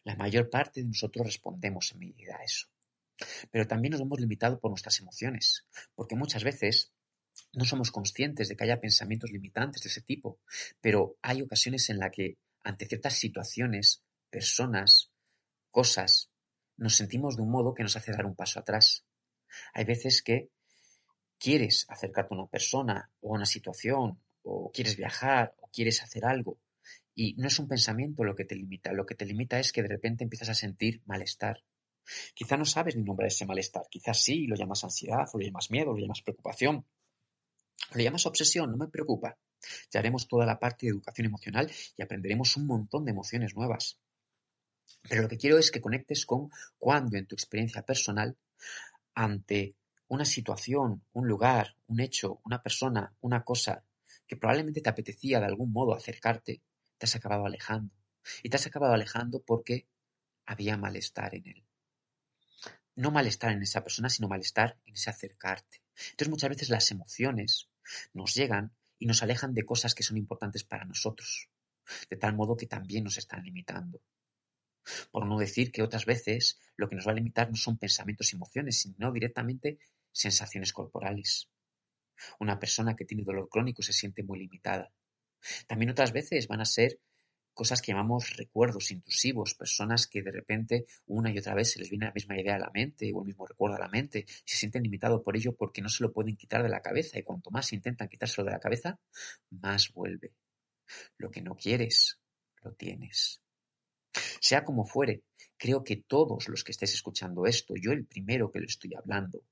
La 0.04 0.16
mayor 0.16 0.50
parte 0.50 0.80
de 0.80 0.86
nosotros 0.86 1.26
respondemos 1.26 1.92
en 1.92 1.98
medida 1.98 2.36
a 2.36 2.44
eso. 2.44 2.68
Pero 3.50 3.66
también 3.66 3.92
nos 3.92 4.00
hemos 4.00 4.18
limitado 4.18 4.58
por 4.58 4.70
nuestras 4.70 4.98
emociones, 4.98 5.64
porque 5.94 6.16
muchas 6.16 6.42
veces 6.42 6.92
no 7.52 7.64
somos 7.64 7.90
conscientes 7.90 8.48
de 8.48 8.56
que 8.56 8.64
haya 8.64 8.80
pensamientos 8.80 9.30
limitantes 9.30 9.82
de 9.82 9.88
ese 9.88 10.02
tipo, 10.02 10.40
pero 10.80 11.16
hay 11.22 11.42
ocasiones 11.42 11.88
en 11.90 11.98
las 11.98 12.10
que 12.10 12.36
ante 12.62 12.86
ciertas 12.86 13.14
situaciones, 13.14 14.02
personas, 14.30 15.10
cosas, 15.70 16.30
nos 16.76 16.96
sentimos 16.96 17.36
de 17.36 17.42
un 17.42 17.50
modo 17.50 17.74
que 17.74 17.82
nos 17.82 17.96
hace 17.96 18.12
dar 18.12 18.26
un 18.26 18.34
paso 18.34 18.58
atrás. 18.60 19.04
Hay 19.74 19.84
veces 19.84 20.22
que 20.22 20.48
quieres 21.38 21.86
acercarte 21.88 22.34
a 22.34 22.38
una 22.38 22.46
persona 22.46 23.10
o 23.20 23.32
a 23.32 23.36
una 23.36 23.46
situación, 23.46 24.20
o 24.42 24.70
quieres 24.72 24.96
viajar, 24.96 25.54
o 25.60 25.68
quieres 25.68 26.02
hacer 26.02 26.24
algo, 26.24 26.58
y 27.14 27.34
no 27.34 27.46
es 27.46 27.58
un 27.58 27.68
pensamiento 27.68 28.24
lo 28.24 28.34
que 28.34 28.44
te 28.44 28.56
limita, 28.56 28.92
lo 28.92 29.06
que 29.06 29.14
te 29.14 29.24
limita 29.24 29.58
es 29.58 29.72
que 29.72 29.82
de 29.82 29.88
repente 29.88 30.24
empiezas 30.24 30.48
a 30.48 30.54
sentir 30.54 31.02
malestar. 31.06 31.62
Quizá 32.34 32.56
no 32.56 32.64
sabes 32.64 32.96
ni 32.96 33.02
nombrar 33.02 33.28
ese 33.28 33.46
malestar, 33.46 33.84
quizás 33.88 34.20
sí, 34.20 34.46
lo 34.46 34.56
llamas 34.56 34.84
ansiedad, 34.84 35.26
o 35.32 35.38
lo 35.38 35.44
llamas 35.44 35.70
miedo, 35.70 35.90
o 35.90 35.94
lo 35.94 36.00
llamas 36.00 36.22
preocupación, 36.22 36.84
lo 37.92 38.02
llamas 38.02 38.26
obsesión, 38.26 38.70
no 38.70 38.76
me 38.76 38.88
preocupa. 38.88 39.38
Ya 39.90 40.00
haremos 40.00 40.28
toda 40.28 40.46
la 40.46 40.58
parte 40.58 40.86
de 40.86 40.90
educación 40.90 41.26
emocional 41.26 41.70
y 41.96 42.02
aprenderemos 42.02 42.56
un 42.56 42.66
montón 42.66 43.04
de 43.04 43.12
emociones 43.12 43.54
nuevas. 43.54 43.98
Pero 45.08 45.22
lo 45.22 45.28
que 45.28 45.38
quiero 45.38 45.58
es 45.58 45.70
que 45.70 45.80
conectes 45.80 46.26
con 46.26 46.50
cuando 46.78 47.16
en 47.16 47.26
tu 47.26 47.34
experiencia 47.34 47.82
personal, 47.82 48.36
ante 49.14 49.76
una 50.08 50.24
situación, 50.24 51.04
un 51.12 51.28
lugar, 51.28 51.76
un 51.86 52.00
hecho, 52.00 52.40
una 52.44 52.62
persona, 52.62 53.14
una 53.20 53.44
cosa 53.44 53.84
que 54.26 54.36
probablemente 54.36 54.80
te 54.80 54.90
apetecía 54.90 55.40
de 55.40 55.46
algún 55.46 55.72
modo 55.72 55.94
acercarte, 55.94 56.62
te 56.98 57.06
has 57.06 57.14
acabado 57.16 57.46
alejando. 57.46 57.94
Y 58.42 58.48
te 58.48 58.56
has 58.56 58.66
acabado 58.66 58.94
alejando 58.94 59.42
porque 59.42 59.86
había 60.46 60.76
malestar 60.76 61.34
en 61.34 61.46
él. 61.46 61.64
No 62.96 63.10
malestar 63.10 63.52
en 63.52 63.62
esa 63.62 63.82
persona, 63.82 64.08
sino 64.08 64.28
malestar 64.28 64.78
en 64.86 64.94
ese 64.94 65.10
acercarte. 65.10 65.83
Entonces 66.10 66.28
muchas 66.28 66.50
veces 66.50 66.68
las 66.70 66.90
emociones 66.90 67.68
nos 68.12 68.34
llegan 68.34 68.72
y 68.98 69.06
nos 69.06 69.22
alejan 69.22 69.54
de 69.54 69.64
cosas 69.64 69.94
que 69.94 70.02
son 70.02 70.16
importantes 70.16 70.64
para 70.64 70.84
nosotros, 70.84 71.48
de 72.08 72.16
tal 72.16 72.34
modo 72.34 72.56
que 72.56 72.66
también 72.66 73.04
nos 73.04 73.18
están 73.18 73.44
limitando. 73.44 74.00
Por 75.10 75.26
no 75.26 75.38
decir 75.38 75.72
que 75.72 75.82
otras 75.82 76.04
veces 76.04 76.58
lo 76.76 76.88
que 76.88 76.96
nos 76.96 77.06
va 77.06 77.12
a 77.12 77.14
limitar 77.14 77.50
no 77.50 77.56
son 77.56 77.78
pensamientos 77.78 78.32
y 78.32 78.36
emociones, 78.36 78.80
sino 78.80 79.12
directamente 79.12 79.78
sensaciones 80.12 80.72
corporales. 80.72 81.48
Una 82.38 82.58
persona 82.58 82.94
que 82.94 83.04
tiene 83.04 83.24
dolor 83.24 83.48
crónico 83.48 83.82
se 83.82 83.92
siente 83.92 84.22
muy 84.22 84.38
limitada. 84.38 84.92
También 85.66 85.90
otras 85.90 86.12
veces 86.12 86.48
van 86.48 86.60
a 86.60 86.64
ser 86.64 87.00
cosas 87.54 87.80
que 87.80 87.92
llamamos 87.92 88.36
recuerdos 88.36 88.90
intrusivos, 88.90 89.54
personas 89.54 90.06
que 90.06 90.22
de 90.22 90.32
repente 90.32 90.86
una 91.06 91.32
y 91.32 91.38
otra 91.38 91.54
vez 91.54 91.72
se 91.72 91.78
les 91.78 91.88
viene 91.88 92.06
la 92.06 92.12
misma 92.12 92.38
idea 92.38 92.56
a 92.56 92.58
la 92.58 92.70
mente 92.74 93.10
o 93.14 93.20
el 93.20 93.26
mismo 93.26 93.46
recuerdo 93.46 93.76
a 93.76 93.80
la 93.80 93.88
mente, 93.88 94.26
se 94.44 94.56
sienten 94.56 94.82
limitados 94.82 95.22
por 95.22 95.36
ello 95.36 95.54
porque 95.56 95.80
no 95.80 95.88
se 95.88 96.02
lo 96.02 96.12
pueden 96.12 96.36
quitar 96.36 96.62
de 96.62 96.68
la 96.68 96.82
cabeza 96.82 97.18
y 97.18 97.22
cuanto 97.22 97.50
más 97.50 97.72
intentan 97.72 98.08
quitárselo 98.08 98.44
de 98.44 98.52
la 98.52 98.60
cabeza, 98.60 98.98
más 99.50 99.92
vuelve. 99.92 100.34
Lo 101.16 101.30
que 101.30 101.40
no 101.40 101.56
quieres, 101.56 102.18
lo 102.62 102.72
tienes. 102.74 103.40
Sea 104.40 104.64
como 104.64 104.84
fuere, 104.84 105.22
creo 105.56 105.82
que 105.82 105.96
todos 105.96 106.48
los 106.48 106.62
que 106.64 106.72
estéis 106.72 106.94
escuchando 106.94 107.46
esto, 107.46 107.74
yo 107.76 107.92
el 107.92 108.06
primero 108.06 108.50
que 108.50 108.60
lo 108.60 108.66
estoy 108.66 108.94
hablando, 108.94 109.42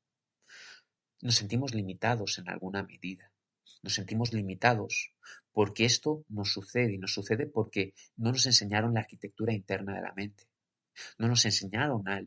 nos 1.20 1.36
sentimos 1.36 1.74
limitados 1.74 2.38
en 2.38 2.48
alguna 2.48 2.82
medida. 2.82 3.31
Nos 3.82 3.94
sentimos 3.94 4.32
limitados 4.32 5.12
porque 5.52 5.84
esto 5.84 6.24
nos 6.28 6.52
sucede 6.52 6.94
y 6.94 6.98
nos 6.98 7.12
sucede 7.12 7.46
porque 7.46 7.94
no 8.16 8.32
nos 8.32 8.46
enseñaron 8.46 8.94
la 8.94 9.00
arquitectura 9.00 9.52
interna 9.52 9.94
de 9.94 10.02
la 10.02 10.12
mente. 10.14 10.44
No 11.18 11.28
nos 11.28 11.44
enseñaron 11.44 12.08
a 12.08 12.22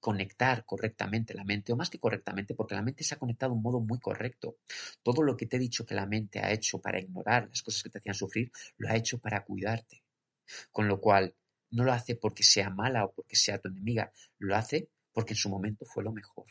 conectar 0.00 0.64
correctamente 0.64 1.32
la 1.32 1.44
mente, 1.44 1.72
o 1.72 1.76
más 1.76 1.88
que 1.88 2.00
correctamente, 2.00 2.54
porque 2.54 2.74
la 2.74 2.82
mente 2.82 3.04
se 3.04 3.14
ha 3.14 3.18
conectado 3.18 3.52
de 3.52 3.58
un 3.58 3.62
modo 3.62 3.80
muy 3.80 4.00
correcto. 4.00 4.56
Todo 5.02 5.22
lo 5.22 5.36
que 5.36 5.46
te 5.46 5.56
he 5.56 5.60
dicho 5.60 5.86
que 5.86 5.94
la 5.94 6.06
mente 6.06 6.40
ha 6.40 6.50
hecho 6.50 6.80
para 6.80 7.00
ignorar 7.00 7.48
las 7.48 7.62
cosas 7.62 7.84
que 7.84 7.90
te 7.90 7.98
hacían 7.98 8.16
sufrir, 8.16 8.50
lo 8.78 8.88
ha 8.88 8.96
hecho 8.96 9.18
para 9.18 9.44
cuidarte. 9.44 10.02
Con 10.72 10.88
lo 10.88 11.00
cual, 11.00 11.36
no 11.70 11.84
lo 11.84 11.92
hace 11.92 12.16
porque 12.16 12.42
sea 12.42 12.68
mala 12.70 13.04
o 13.04 13.12
porque 13.12 13.36
sea 13.36 13.58
tu 13.58 13.68
enemiga, 13.68 14.12
lo 14.38 14.56
hace 14.56 14.88
porque 15.12 15.34
en 15.34 15.38
su 15.38 15.48
momento 15.48 15.84
fue 15.84 16.02
lo 16.04 16.12
mejor, 16.12 16.46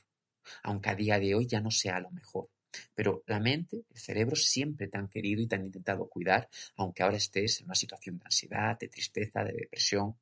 aunque 0.64 0.90
a 0.90 0.96
día 0.96 1.20
de 1.20 1.36
hoy 1.36 1.48
ya 1.48 1.60
no 1.60 1.72
sea 1.72 2.00
lo 2.00 2.10
mejor. 2.12 2.50
Pero 2.96 3.24
la 3.28 3.40
mente, 3.40 3.86
el 3.90 3.98
cerebro 3.98 4.36
siempre 4.36 4.88
te 4.88 4.98
han 4.98 5.08
querido 5.10 5.42
y 5.42 5.48
te 5.48 5.56
han 5.56 5.66
intentado 5.66 6.08
cuidar, 6.08 6.50
aunque 6.76 7.04
ahora 7.04 7.18
estés 7.18 7.60
en 7.60 7.66
una 7.66 7.76
situación 7.76 8.18
de 8.18 8.26
ansiedad, 8.26 8.78
de 8.80 8.88
tristeza, 8.88 9.44
de 9.44 9.54
depresión 9.54 10.16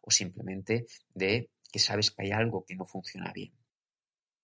o 0.00 0.10
simplemente 0.10 0.86
de 1.14 1.50
que 1.70 1.78
sabes 1.78 2.10
que 2.10 2.22
hay 2.22 2.32
algo 2.32 2.64
que 2.64 2.76
no 2.76 2.86
funciona 2.86 3.32
bien. 3.32 3.52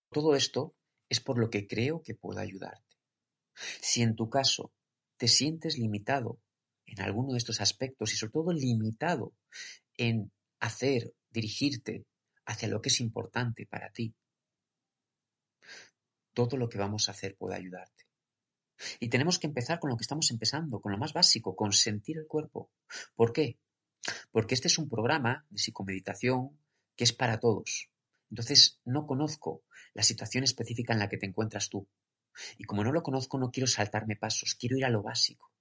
Todo 0.09 0.35
esto 0.35 0.75
es 1.09 1.19
por 1.19 1.37
lo 1.37 1.49
que 1.49 1.67
creo 1.67 2.01
que 2.01 2.15
puedo 2.15 2.39
ayudarte. 2.39 2.97
Si 3.81 4.01
en 4.01 4.15
tu 4.15 4.29
caso 4.29 4.71
te 5.17 5.27
sientes 5.27 5.77
limitado 5.77 6.39
en 6.85 7.01
alguno 7.01 7.33
de 7.33 7.39
estos 7.39 7.59
aspectos 7.59 8.13
y 8.13 8.17
sobre 8.17 8.31
todo 8.31 8.53
limitado 8.53 9.33
en 9.97 10.31
hacer, 10.59 11.13
dirigirte 11.29 12.05
hacia 12.45 12.69
lo 12.69 12.81
que 12.81 12.89
es 12.89 13.01
importante 13.01 13.65
para 13.65 13.89
ti, 13.89 14.13
todo 16.37 16.55
lo 16.55 16.69
que 16.69 16.77
vamos 16.77 17.09
a 17.09 17.13
hacer 17.13 17.35
puede 17.35 17.55
ayudarte. 17.55 18.05
Y 18.99 19.09
tenemos 19.09 19.39
que 19.39 19.47
empezar 19.47 19.79
con 19.79 19.89
lo 19.89 19.97
que 19.97 20.03
estamos 20.03 20.29
empezando, 20.29 20.79
con 20.79 20.91
lo 20.91 20.99
más 20.99 21.11
básico, 21.11 21.55
con 21.55 21.73
sentir 21.73 22.19
el 22.19 22.27
cuerpo. 22.27 22.69
¿Por 23.15 23.33
qué? 23.33 23.57
Porque 24.31 24.53
este 24.53 24.67
es 24.67 24.77
un 24.77 24.87
programa 24.87 25.47
de 25.49 25.57
psicomeditación 25.57 26.55
que 26.95 27.05
es 27.05 27.11
para 27.11 27.39
todos. 27.39 27.89
Entonces 28.29 28.79
no 28.85 29.07
conozco 29.07 29.63
la 29.95 30.03
situación 30.03 30.43
específica 30.43 30.93
en 30.93 30.99
la 30.99 31.09
que 31.09 31.17
te 31.17 31.25
encuentras 31.25 31.69
tú. 31.69 31.87
Y 32.59 32.65
como 32.65 32.83
no 32.83 32.91
lo 32.91 33.01
conozco, 33.01 33.39
no 33.39 33.49
quiero 33.49 33.65
saltarme 33.65 34.15
pasos, 34.15 34.53
quiero 34.53 34.77
ir 34.77 34.85
a 34.85 34.91
lo 34.91 35.01
básico. 35.01 35.51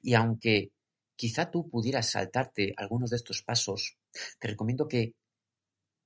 Y 0.00 0.14
aunque 0.14 0.72
quizá 1.16 1.50
tú 1.50 1.68
pudieras 1.68 2.08
saltarte 2.08 2.72
algunos 2.78 3.10
de 3.10 3.16
estos 3.16 3.42
pasos, 3.42 3.98
te 4.38 4.48
recomiendo 4.48 4.88
que 4.88 5.12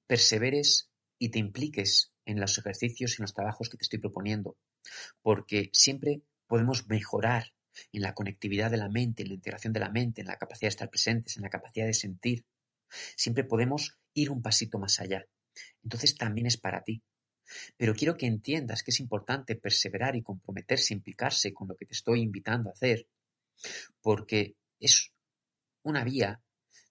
perseveres 0.09 0.91
y 1.21 1.29
te 1.29 1.39
impliques 1.39 2.12
en 2.25 2.41
los 2.41 2.57
ejercicios 2.59 3.13
y 3.13 3.23
en 3.23 3.25
los 3.25 3.35
trabajos 3.35 3.69
que 3.69 3.77
te 3.77 3.83
estoy 3.83 3.99
proponiendo, 3.99 4.57
porque 5.23 5.71
siempre 5.73 6.23
podemos 6.47 6.87
mejorar 6.89 7.53
en 7.93 8.03
la 8.03 8.15
conectividad 8.15 8.71
de 8.71 8.77
la 8.77 8.89
mente, 8.89 9.23
en 9.23 9.29
la 9.29 9.35
integración 9.35 9.73
de 9.73 9.81
la 9.81 9.91
mente, 9.91 10.21
en 10.21 10.27
la 10.27 10.37
capacidad 10.37 10.67
de 10.67 10.75
estar 10.75 10.91
presentes, 10.91 11.37
en 11.37 11.43
la 11.43 11.51
capacidad 11.51 11.87
de 11.87 11.95
sentir. 11.95 12.45
Siempre 13.17 13.45
podemos 13.45 13.99
ir 14.13 14.31
un 14.31 14.43
pasito 14.43 14.79
más 14.79 15.01
allá. 15.01 15.25
Entonces 15.83 16.17
también 16.17 16.47
es 16.47 16.59
para 16.59 16.83
ti. 16.83 17.03
Pero 17.77 17.95
quiero 17.95 18.17
que 18.17 18.27
entiendas 18.27 18.83
que 18.83 18.91
es 18.91 19.01
importante 19.01 19.57
perseverar 19.57 20.17
y 20.17 20.23
comprometerse, 20.23 20.95
implicarse 20.95 21.53
con 21.53 21.69
lo 21.69 21.77
que 21.77 21.87
te 21.87 21.95
estoy 21.95 22.21
invitando 22.21 22.71
a 22.71 22.73
hacer, 22.73 23.07
porque 24.01 24.57
es 24.79 25.13
una 25.83 26.05
vía 26.05 26.41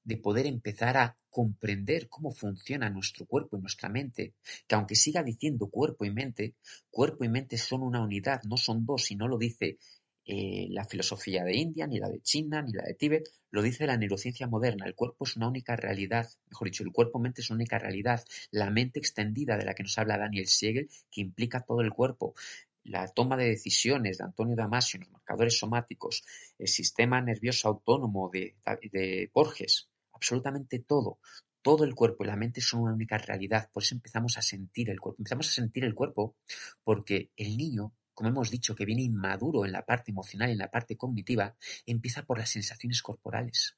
de 0.04 0.18
poder 0.18 0.46
empezar 0.46 0.98
a 0.98 1.18
comprender 1.32 2.08
cómo 2.10 2.32
funciona 2.32 2.90
nuestro 2.90 3.26
cuerpo 3.26 3.58
y 3.58 3.62
nuestra 3.62 3.90
mente, 3.90 4.36
que 4.68 4.76
aunque 4.76 4.96
siga 4.96 5.24
diciendo 5.24 5.68
cuerpo 5.68 6.06
y 6.06 6.12
mente, 6.12 6.56
cuerpo 6.92 7.24
y 7.24 7.30
mente 7.30 7.58
son 7.58 7.82
una 7.82 8.04
unidad, 8.04 8.44
no 8.44 8.58
son 8.58 8.86
dos, 8.86 9.10
y 9.10 9.16
no 9.16 9.28
lo 9.28 9.38
dice 9.38 9.80
eh, 10.24 10.68
la 10.70 10.86
filosofía 10.86 11.44
de 11.44 11.58
India, 11.58 11.88
ni 11.88 12.00
la 12.00 12.08
de 12.08 12.22
China, 12.22 12.62
ni 12.62 12.74
la 12.74 12.84
de 12.84 12.94
Tíbet, 12.94 13.28
lo 13.50 13.62
dice 13.62 13.88
la 13.88 13.98
neurociencia 13.98 14.48
moderna, 14.48 14.86
el 14.86 14.94
cuerpo 14.94 15.26
es 15.26 15.36
una 15.36 15.48
única 15.48 15.76
realidad, 15.76 16.30
mejor 16.50 16.68
dicho, 16.68 16.84
el 16.84 16.92
cuerpo-mente 16.92 17.42
es 17.42 17.50
una 17.50 17.58
única 17.58 17.80
realidad, 17.80 18.24
la 18.52 18.70
mente 18.70 19.00
extendida 19.00 19.58
de 19.58 19.66
la 19.66 19.74
que 19.74 19.84
nos 19.84 19.98
habla 19.98 20.18
Daniel 20.18 20.48
Siegel, 20.48 20.90
que 21.10 21.22
implica 21.22 21.62
todo 21.62 21.82
el 21.82 21.92
cuerpo, 21.92 22.36
la 22.84 23.08
toma 23.08 23.38
de 23.38 23.46
decisiones 23.50 24.18
de 24.18 24.24
Antonio 24.24 24.56
Damasio 24.56 25.00
los 25.00 25.12
marcadores 25.12 25.58
somáticos, 25.58 26.24
el 26.58 26.68
sistema 26.68 27.22
nervioso 27.22 27.68
autónomo 27.68 28.30
de, 28.32 28.56
de 28.92 29.30
Borges, 29.34 29.90
absolutamente 30.22 30.80
todo, 30.80 31.20
todo 31.64 31.84
el 31.84 31.96
cuerpo 31.96 32.24
y 32.24 32.28
la 32.28 32.36
mente 32.36 32.62
son 32.62 32.82
una 32.82 32.94
única 32.94 33.18
realidad, 33.18 33.70
por 33.74 33.84
eso 33.84 33.96
empezamos 33.96 34.38
a 34.38 34.42
sentir 34.42 34.90
el 34.90 35.00
cuerpo. 35.00 35.20
Empezamos 35.20 35.50
a 35.50 35.54
sentir 35.54 35.84
el 35.84 35.96
cuerpo 35.96 36.36
porque 36.84 37.32
el 37.36 37.58
niño, 37.58 37.94
como 38.14 38.30
hemos 38.30 38.52
dicho, 38.52 38.76
que 38.76 38.86
viene 38.86 39.02
inmaduro 39.02 39.66
en 39.66 39.72
la 39.72 39.84
parte 39.84 40.12
emocional 40.12 40.50
y 40.50 40.54
en 40.54 40.60
la 40.60 40.70
parte 40.70 40.96
cognitiva, 40.96 41.56
empieza 41.88 42.24
por 42.24 42.38
las 42.38 42.50
sensaciones 42.50 43.02
corporales. 43.02 43.78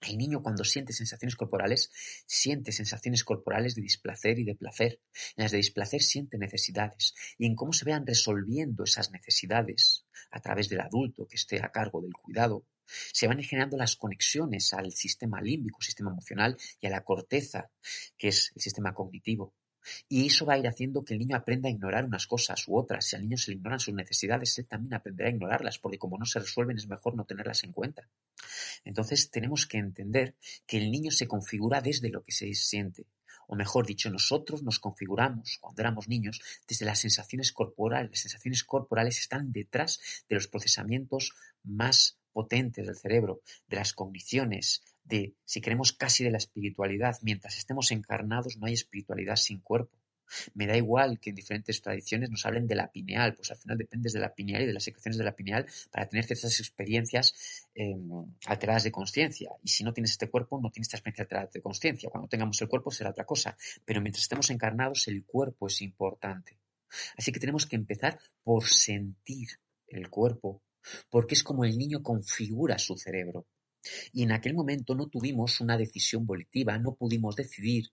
El 0.00 0.18
niño 0.18 0.42
cuando 0.42 0.62
siente 0.62 0.92
sensaciones 0.92 1.36
corporales, 1.36 1.90
siente 2.26 2.70
sensaciones 2.70 3.24
corporales 3.24 3.74
de 3.74 3.82
displacer 3.82 4.38
y 4.38 4.44
de 4.44 4.54
placer. 4.54 5.00
En 5.36 5.42
las 5.44 5.52
de 5.52 5.56
displacer 5.58 6.02
siente 6.02 6.38
necesidades. 6.38 7.14
Y 7.38 7.46
en 7.46 7.54
cómo 7.54 7.72
se 7.72 7.86
vean 7.86 8.06
resolviendo 8.06 8.84
esas 8.84 9.10
necesidades 9.10 10.04
a 10.30 10.40
través 10.40 10.68
del 10.68 10.80
adulto 10.80 11.26
que 11.26 11.36
esté 11.36 11.62
a 11.62 11.70
cargo 11.70 12.02
del 12.02 12.12
cuidado, 12.12 12.66
se 12.86 13.26
van 13.26 13.42
generando 13.42 13.76
las 13.76 13.96
conexiones 13.96 14.72
al 14.72 14.92
sistema 14.92 15.40
límbico, 15.40 15.80
sistema 15.82 16.10
emocional, 16.10 16.56
y 16.80 16.86
a 16.86 16.90
la 16.90 17.04
corteza, 17.04 17.70
que 18.16 18.28
es 18.28 18.52
el 18.54 18.62
sistema 18.62 18.94
cognitivo. 18.94 19.54
Y 20.08 20.26
eso 20.26 20.46
va 20.46 20.54
a 20.54 20.58
ir 20.58 20.66
haciendo 20.66 21.04
que 21.04 21.14
el 21.14 21.20
niño 21.20 21.36
aprenda 21.36 21.68
a 21.68 21.72
ignorar 21.72 22.04
unas 22.04 22.26
cosas 22.26 22.66
u 22.66 22.76
otras. 22.76 23.06
Si 23.06 23.16
al 23.16 23.22
niño 23.22 23.36
se 23.36 23.50
le 23.50 23.58
ignoran 23.58 23.80
sus 23.80 23.94
necesidades, 23.94 24.58
él 24.58 24.66
también 24.66 24.94
aprenderá 24.94 25.28
a 25.28 25.32
ignorarlas, 25.32 25.78
porque 25.78 25.98
como 25.98 26.18
no 26.18 26.24
se 26.24 26.40
resuelven 26.40 26.76
es 26.76 26.88
mejor 26.88 27.14
no 27.14 27.24
tenerlas 27.24 27.64
en 27.64 27.72
cuenta. 27.72 28.08
Entonces 28.84 29.30
tenemos 29.30 29.66
que 29.66 29.78
entender 29.78 30.34
que 30.66 30.78
el 30.78 30.90
niño 30.90 31.10
se 31.10 31.28
configura 31.28 31.80
desde 31.80 32.10
lo 32.10 32.22
que 32.24 32.32
se 32.32 32.52
siente. 32.54 33.06
O 33.48 33.54
mejor 33.54 33.86
dicho, 33.86 34.10
nosotros 34.10 34.62
nos 34.64 34.80
configuramos 34.80 35.58
cuando 35.60 35.80
éramos 35.80 36.08
niños 36.08 36.40
desde 36.66 36.84
las 36.84 36.98
sensaciones 36.98 37.52
corporales. 37.52 38.10
Las 38.10 38.20
sensaciones 38.20 38.64
corporales 38.64 39.18
están 39.18 39.52
detrás 39.52 40.00
de 40.28 40.34
los 40.34 40.48
procesamientos 40.48 41.32
más 41.62 42.18
potentes 42.36 42.86
del 42.86 42.96
cerebro, 42.96 43.40
de 43.66 43.76
las 43.76 43.94
cogniciones, 43.94 44.82
de, 45.04 45.32
si 45.46 45.62
queremos, 45.62 45.94
casi 45.94 46.22
de 46.22 46.30
la 46.30 46.36
espiritualidad. 46.36 47.16
Mientras 47.22 47.56
estemos 47.56 47.90
encarnados 47.92 48.58
no 48.58 48.66
hay 48.66 48.74
espiritualidad 48.74 49.36
sin 49.36 49.60
cuerpo. 49.60 49.96
Me 50.52 50.66
da 50.66 50.76
igual 50.76 51.18
que 51.18 51.30
en 51.30 51.36
diferentes 51.36 51.80
tradiciones 51.80 52.28
nos 52.28 52.44
hablen 52.44 52.66
de 52.66 52.74
la 52.74 52.92
pineal, 52.92 53.32
pues 53.32 53.52
al 53.52 53.56
final 53.56 53.78
dependes 53.78 54.12
de 54.12 54.20
la 54.20 54.34
pineal 54.34 54.64
y 54.64 54.66
de 54.66 54.74
las 54.74 54.84
secreciones 54.84 55.16
de 55.16 55.24
la 55.24 55.34
pineal 55.34 55.64
para 55.90 56.10
tener 56.10 56.26
ciertas 56.26 56.60
experiencias 56.60 57.32
em, 57.74 58.06
alteradas 58.44 58.84
de 58.84 58.92
conciencia. 58.92 59.52
Y 59.62 59.68
si 59.68 59.82
no 59.82 59.94
tienes 59.94 60.10
este 60.10 60.28
cuerpo, 60.28 60.60
no 60.60 60.70
tienes 60.70 60.88
esta 60.88 60.98
experiencia 60.98 61.22
alterada 61.22 61.48
de 61.50 61.62
conciencia. 61.62 62.10
Cuando 62.10 62.28
tengamos 62.28 62.60
el 62.60 62.68
cuerpo 62.68 62.90
será 62.90 63.10
otra 63.10 63.24
cosa. 63.24 63.56
Pero 63.86 64.02
mientras 64.02 64.24
estemos 64.24 64.50
encarnados, 64.50 65.08
el 65.08 65.24
cuerpo 65.24 65.68
es 65.68 65.80
importante. 65.80 66.58
Así 67.16 67.32
que 67.32 67.40
tenemos 67.40 67.64
que 67.64 67.76
empezar 67.76 68.18
por 68.42 68.66
sentir 68.66 69.48
el 69.88 70.10
cuerpo, 70.10 70.62
porque 71.10 71.34
es 71.34 71.42
como 71.42 71.64
el 71.64 71.76
niño 71.76 72.02
configura 72.02 72.78
su 72.78 72.96
cerebro. 72.96 73.46
Y 74.12 74.22
en 74.22 74.32
aquel 74.32 74.54
momento 74.54 74.94
no 74.94 75.08
tuvimos 75.08 75.60
una 75.60 75.76
decisión 75.76 76.26
volitiva, 76.26 76.78
no 76.78 76.94
pudimos 76.94 77.36
decidir 77.36 77.90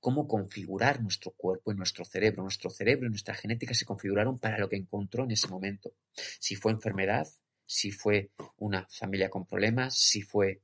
cómo 0.00 0.26
configurar 0.26 1.02
nuestro 1.02 1.32
cuerpo 1.32 1.72
y 1.72 1.76
nuestro 1.76 2.04
cerebro. 2.04 2.42
Nuestro 2.42 2.70
cerebro 2.70 3.06
y 3.06 3.10
nuestra 3.10 3.34
genética 3.34 3.74
se 3.74 3.84
configuraron 3.84 4.38
para 4.38 4.58
lo 4.58 4.68
que 4.68 4.76
encontró 4.76 5.24
en 5.24 5.32
ese 5.32 5.48
momento. 5.48 5.92
Si 6.40 6.56
fue 6.56 6.72
enfermedad, 6.72 7.28
si 7.66 7.90
fue 7.90 8.30
una 8.56 8.86
familia 8.90 9.28
con 9.28 9.46
problemas, 9.46 9.96
si 9.96 10.22
fue... 10.22 10.62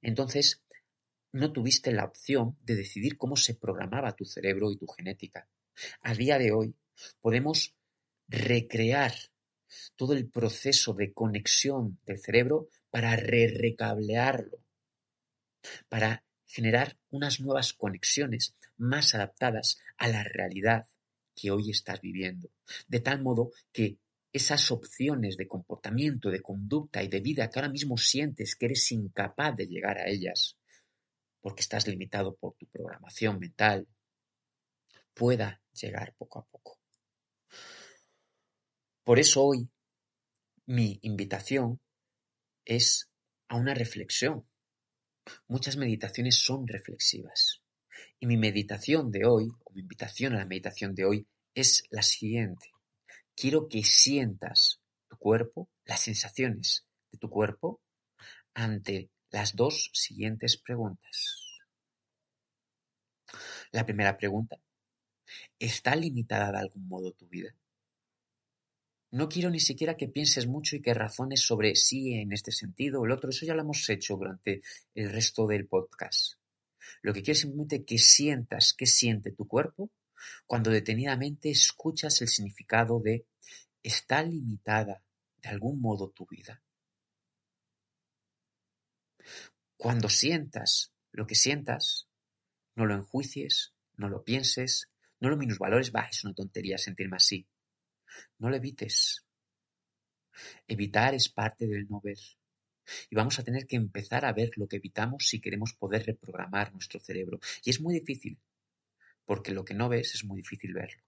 Entonces, 0.00 0.62
no 1.32 1.52
tuviste 1.52 1.92
la 1.92 2.04
opción 2.04 2.56
de 2.62 2.76
decidir 2.76 3.16
cómo 3.16 3.36
se 3.36 3.54
programaba 3.54 4.14
tu 4.14 4.24
cerebro 4.24 4.70
y 4.70 4.76
tu 4.76 4.86
genética. 4.86 5.48
A 6.02 6.14
día 6.14 6.38
de 6.38 6.52
hoy 6.52 6.74
podemos 7.20 7.74
recrear 8.28 9.12
todo 9.96 10.12
el 10.14 10.28
proceso 10.28 10.94
de 10.94 11.12
conexión 11.12 11.98
del 12.06 12.18
cerebro 12.18 12.68
para 12.90 13.16
re-recablearlo, 13.16 14.58
para 15.88 16.24
generar 16.46 16.98
unas 17.10 17.40
nuevas 17.40 17.72
conexiones 17.72 18.54
más 18.76 19.14
adaptadas 19.14 19.78
a 19.98 20.08
la 20.08 20.24
realidad 20.24 20.88
que 21.34 21.50
hoy 21.50 21.70
estás 21.70 22.00
viviendo. 22.00 22.50
De 22.86 23.00
tal 23.00 23.22
modo 23.22 23.52
que 23.72 23.98
esas 24.32 24.70
opciones 24.70 25.36
de 25.36 25.48
comportamiento, 25.48 26.30
de 26.30 26.42
conducta 26.42 27.02
y 27.02 27.08
de 27.08 27.20
vida 27.20 27.48
que 27.48 27.58
ahora 27.58 27.70
mismo 27.70 27.96
sientes 27.96 28.56
que 28.56 28.66
eres 28.66 28.90
incapaz 28.92 29.56
de 29.56 29.66
llegar 29.66 29.98
a 29.98 30.08
ellas, 30.08 30.56
porque 31.40 31.60
estás 31.60 31.86
limitado 31.86 32.36
por 32.36 32.54
tu 32.54 32.66
programación 32.66 33.38
mental, 33.38 33.86
pueda 35.14 35.60
llegar 35.72 36.14
poco 36.16 36.40
a 36.40 36.44
poco. 36.44 36.77
Por 39.08 39.18
eso 39.18 39.42
hoy 39.42 39.70
mi 40.66 40.98
invitación 41.00 41.80
es 42.66 43.08
a 43.48 43.56
una 43.56 43.72
reflexión. 43.72 44.46
Muchas 45.46 45.78
meditaciones 45.78 46.44
son 46.44 46.66
reflexivas. 46.68 47.62
Y 48.20 48.26
mi 48.26 48.36
meditación 48.36 49.10
de 49.10 49.24
hoy, 49.24 49.48
o 49.64 49.72
mi 49.72 49.80
invitación 49.80 50.34
a 50.34 50.40
la 50.40 50.44
meditación 50.44 50.94
de 50.94 51.06
hoy, 51.06 51.26
es 51.54 51.84
la 51.88 52.02
siguiente. 52.02 52.66
Quiero 53.34 53.66
que 53.70 53.82
sientas 53.82 54.82
tu 55.08 55.16
cuerpo, 55.16 55.70
las 55.86 56.00
sensaciones 56.00 56.84
de 57.10 57.16
tu 57.16 57.30
cuerpo, 57.30 57.80
ante 58.52 59.08
las 59.30 59.56
dos 59.56 59.88
siguientes 59.94 60.58
preguntas. 60.58 61.58
La 63.72 63.86
primera 63.86 64.18
pregunta, 64.18 64.60
¿está 65.58 65.96
limitada 65.96 66.52
de 66.52 66.58
algún 66.58 66.86
modo 66.86 67.12
tu 67.12 67.26
vida? 67.26 67.54
No 69.10 69.28
quiero 69.28 69.50
ni 69.50 69.60
siquiera 69.60 69.96
que 69.96 70.08
pienses 70.08 70.46
mucho 70.46 70.76
y 70.76 70.82
que 70.82 70.92
razones 70.92 71.40
sobre 71.40 71.74
sí 71.74 72.14
en 72.14 72.32
este 72.32 72.52
sentido 72.52 73.00
o 73.00 73.06
el 73.06 73.12
otro. 73.12 73.30
Eso 73.30 73.46
ya 73.46 73.54
lo 73.54 73.62
hemos 73.62 73.88
hecho 73.88 74.16
durante 74.16 74.62
el 74.94 75.10
resto 75.10 75.46
del 75.46 75.66
podcast. 75.66 76.34
Lo 77.02 77.14
que 77.14 77.22
quiero 77.22 77.32
es 77.32 77.40
simplemente 77.40 77.84
que 77.84 77.98
sientas 77.98 78.74
qué 78.76 78.86
siente 78.86 79.32
tu 79.32 79.46
cuerpo 79.46 79.90
cuando 80.46 80.70
detenidamente 80.70 81.50
escuchas 81.50 82.20
el 82.20 82.28
significado 82.28 83.00
de 83.00 83.26
¿está 83.82 84.22
limitada 84.22 85.02
de 85.36 85.48
algún 85.48 85.80
modo 85.80 86.10
tu 86.10 86.26
vida? 86.26 86.62
Cuando 89.76 90.08
sientas 90.08 90.92
lo 91.12 91.26
que 91.26 91.34
sientas, 91.34 92.08
no 92.74 92.84
lo 92.84 92.94
enjuicies, 92.94 93.74
no 93.96 94.08
lo 94.08 94.22
pienses, 94.22 94.90
no 95.20 95.30
lo 95.30 95.36
minusvalores, 95.36 95.92
va, 95.92 96.02
es 96.02 96.24
una 96.24 96.34
tontería 96.34 96.78
sentirme 96.78 97.16
así. 97.16 97.46
No 98.38 98.50
lo 98.50 98.56
evites. 98.56 99.24
Evitar 100.66 101.14
es 101.14 101.28
parte 101.28 101.66
del 101.66 101.88
no 101.88 102.00
ver. 102.00 102.18
Y 103.10 103.16
vamos 103.16 103.38
a 103.38 103.44
tener 103.44 103.66
que 103.66 103.76
empezar 103.76 104.24
a 104.24 104.32
ver 104.32 104.50
lo 104.56 104.66
que 104.66 104.76
evitamos 104.76 105.26
si 105.28 105.40
queremos 105.40 105.74
poder 105.74 106.06
reprogramar 106.06 106.72
nuestro 106.72 107.00
cerebro. 107.00 107.38
Y 107.64 107.70
es 107.70 107.80
muy 107.80 107.94
difícil, 107.94 108.38
porque 109.24 109.52
lo 109.52 109.64
que 109.64 109.74
no 109.74 109.88
ves 109.88 110.14
es 110.14 110.24
muy 110.24 110.38
difícil 110.38 110.72
verlo. 110.72 111.02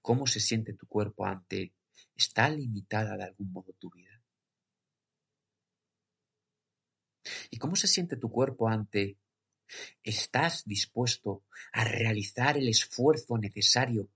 ¿Cómo 0.00 0.26
se 0.26 0.40
siente 0.40 0.72
tu 0.74 0.86
cuerpo 0.86 1.26
ante 1.26 1.72
está 2.14 2.48
limitada 2.48 3.16
de 3.16 3.24
algún 3.24 3.52
modo 3.52 3.72
tu 3.72 3.90
vida? 3.90 4.22
¿Y 7.50 7.58
cómo 7.58 7.76
se 7.76 7.88
siente 7.88 8.16
tu 8.16 8.30
cuerpo 8.30 8.68
ante 8.68 9.18
¿Estás 10.02 10.64
dispuesto 10.64 11.44
a 11.72 11.84
realizar 11.84 12.56
el 12.56 12.68
esfuerzo 12.68 13.38
necesario 13.38 14.08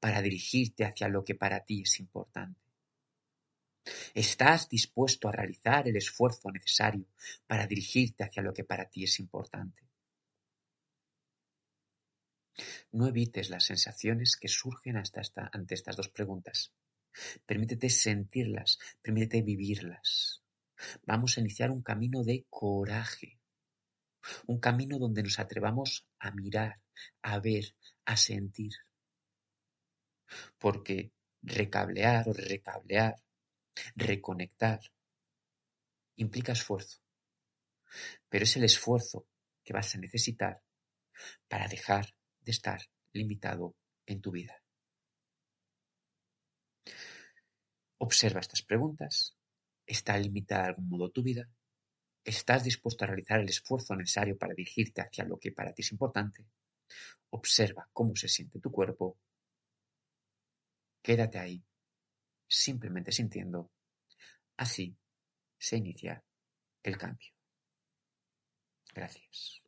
para 0.00 0.20
dirigirte 0.22 0.84
hacia 0.84 1.08
lo 1.08 1.24
que 1.24 1.34
para 1.34 1.64
ti 1.64 1.82
es 1.82 2.00
importante? 2.00 2.60
¿Estás 4.14 4.68
dispuesto 4.68 5.28
a 5.28 5.32
realizar 5.32 5.88
el 5.88 5.96
esfuerzo 5.96 6.50
necesario 6.50 7.06
para 7.46 7.66
dirigirte 7.66 8.24
hacia 8.24 8.42
lo 8.42 8.52
que 8.52 8.64
para 8.64 8.88
ti 8.90 9.04
es 9.04 9.18
importante? 9.18 9.82
No 12.92 13.06
evites 13.06 13.50
las 13.50 13.64
sensaciones 13.64 14.36
que 14.36 14.48
surgen 14.48 14.96
ante 14.96 15.74
estas 15.74 15.96
dos 15.96 16.08
preguntas. 16.08 16.72
Permítete 17.46 17.88
sentirlas, 17.88 18.78
permítete 19.00 19.42
vivirlas. 19.42 20.42
Vamos 21.04 21.36
a 21.36 21.40
iniciar 21.40 21.70
un 21.70 21.82
camino 21.82 22.22
de 22.22 22.46
coraje 22.50 23.37
un 24.46 24.58
camino 24.60 24.98
donde 24.98 25.22
nos 25.22 25.38
atrevamos 25.38 26.06
a 26.18 26.30
mirar, 26.30 26.80
a 27.22 27.38
ver, 27.38 27.74
a 28.04 28.16
sentir. 28.16 28.72
Porque 30.58 31.12
recablear 31.42 32.28
o 32.28 32.32
recablear, 32.32 33.14
reconectar, 33.94 34.80
implica 36.16 36.52
esfuerzo. 36.52 37.00
Pero 38.28 38.44
es 38.44 38.56
el 38.56 38.64
esfuerzo 38.64 39.26
que 39.64 39.72
vas 39.72 39.94
a 39.94 39.98
necesitar 39.98 40.62
para 41.48 41.68
dejar 41.68 42.14
de 42.40 42.52
estar 42.52 42.80
limitado 43.12 43.76
en 44.06 44.20
tu 44.20 44.30
vida. 44.30 44.62
Observa 47.98 48.40
estas 48.40 48.62
preguntas. 48.62 49.34
¿Está 49.86 50.18
limitada 50.18 50.64
de 50.64 50.68
algún 50.68 50.88
modo 50.88 51.10
tu 51.10 51.22
vida? 51.22 51.48
¿Estás 52.28 52.62
dispuesto 52.62 53.04
a 53.04 53.06
realizar 53.06 53.40
el 53.40 53.48
esfuerzo 53.48 53.96
necesario 53.96 54.36
para 54.36 54.52
dirigirte 54.52 55.00
hacia 55.00 55.24
lo 55.24 55.38
que 55.38 55.50
para 55.50 55.72
ti 55.72 55.80
es 55.80 55.92
importante? 55.92 56.44
Observa 57.30 57.88
cómo 57.90 58.14
se 58.16 58.28
siente 58.28 58.60
tu 58.60 58.70
cuerpo. 58.70 59.16
Quédate 61.00 61.38
ahí, 61.38 61.64
simplemente 62.46 63.12
sintiendo. 63.12 63.70
Así 64.58 64.94
se 65.56 65.78
inicia 65.78 66.22
el 66.82 66.98
cambio. 66.98 67.32
Gracias. 68.94 69.62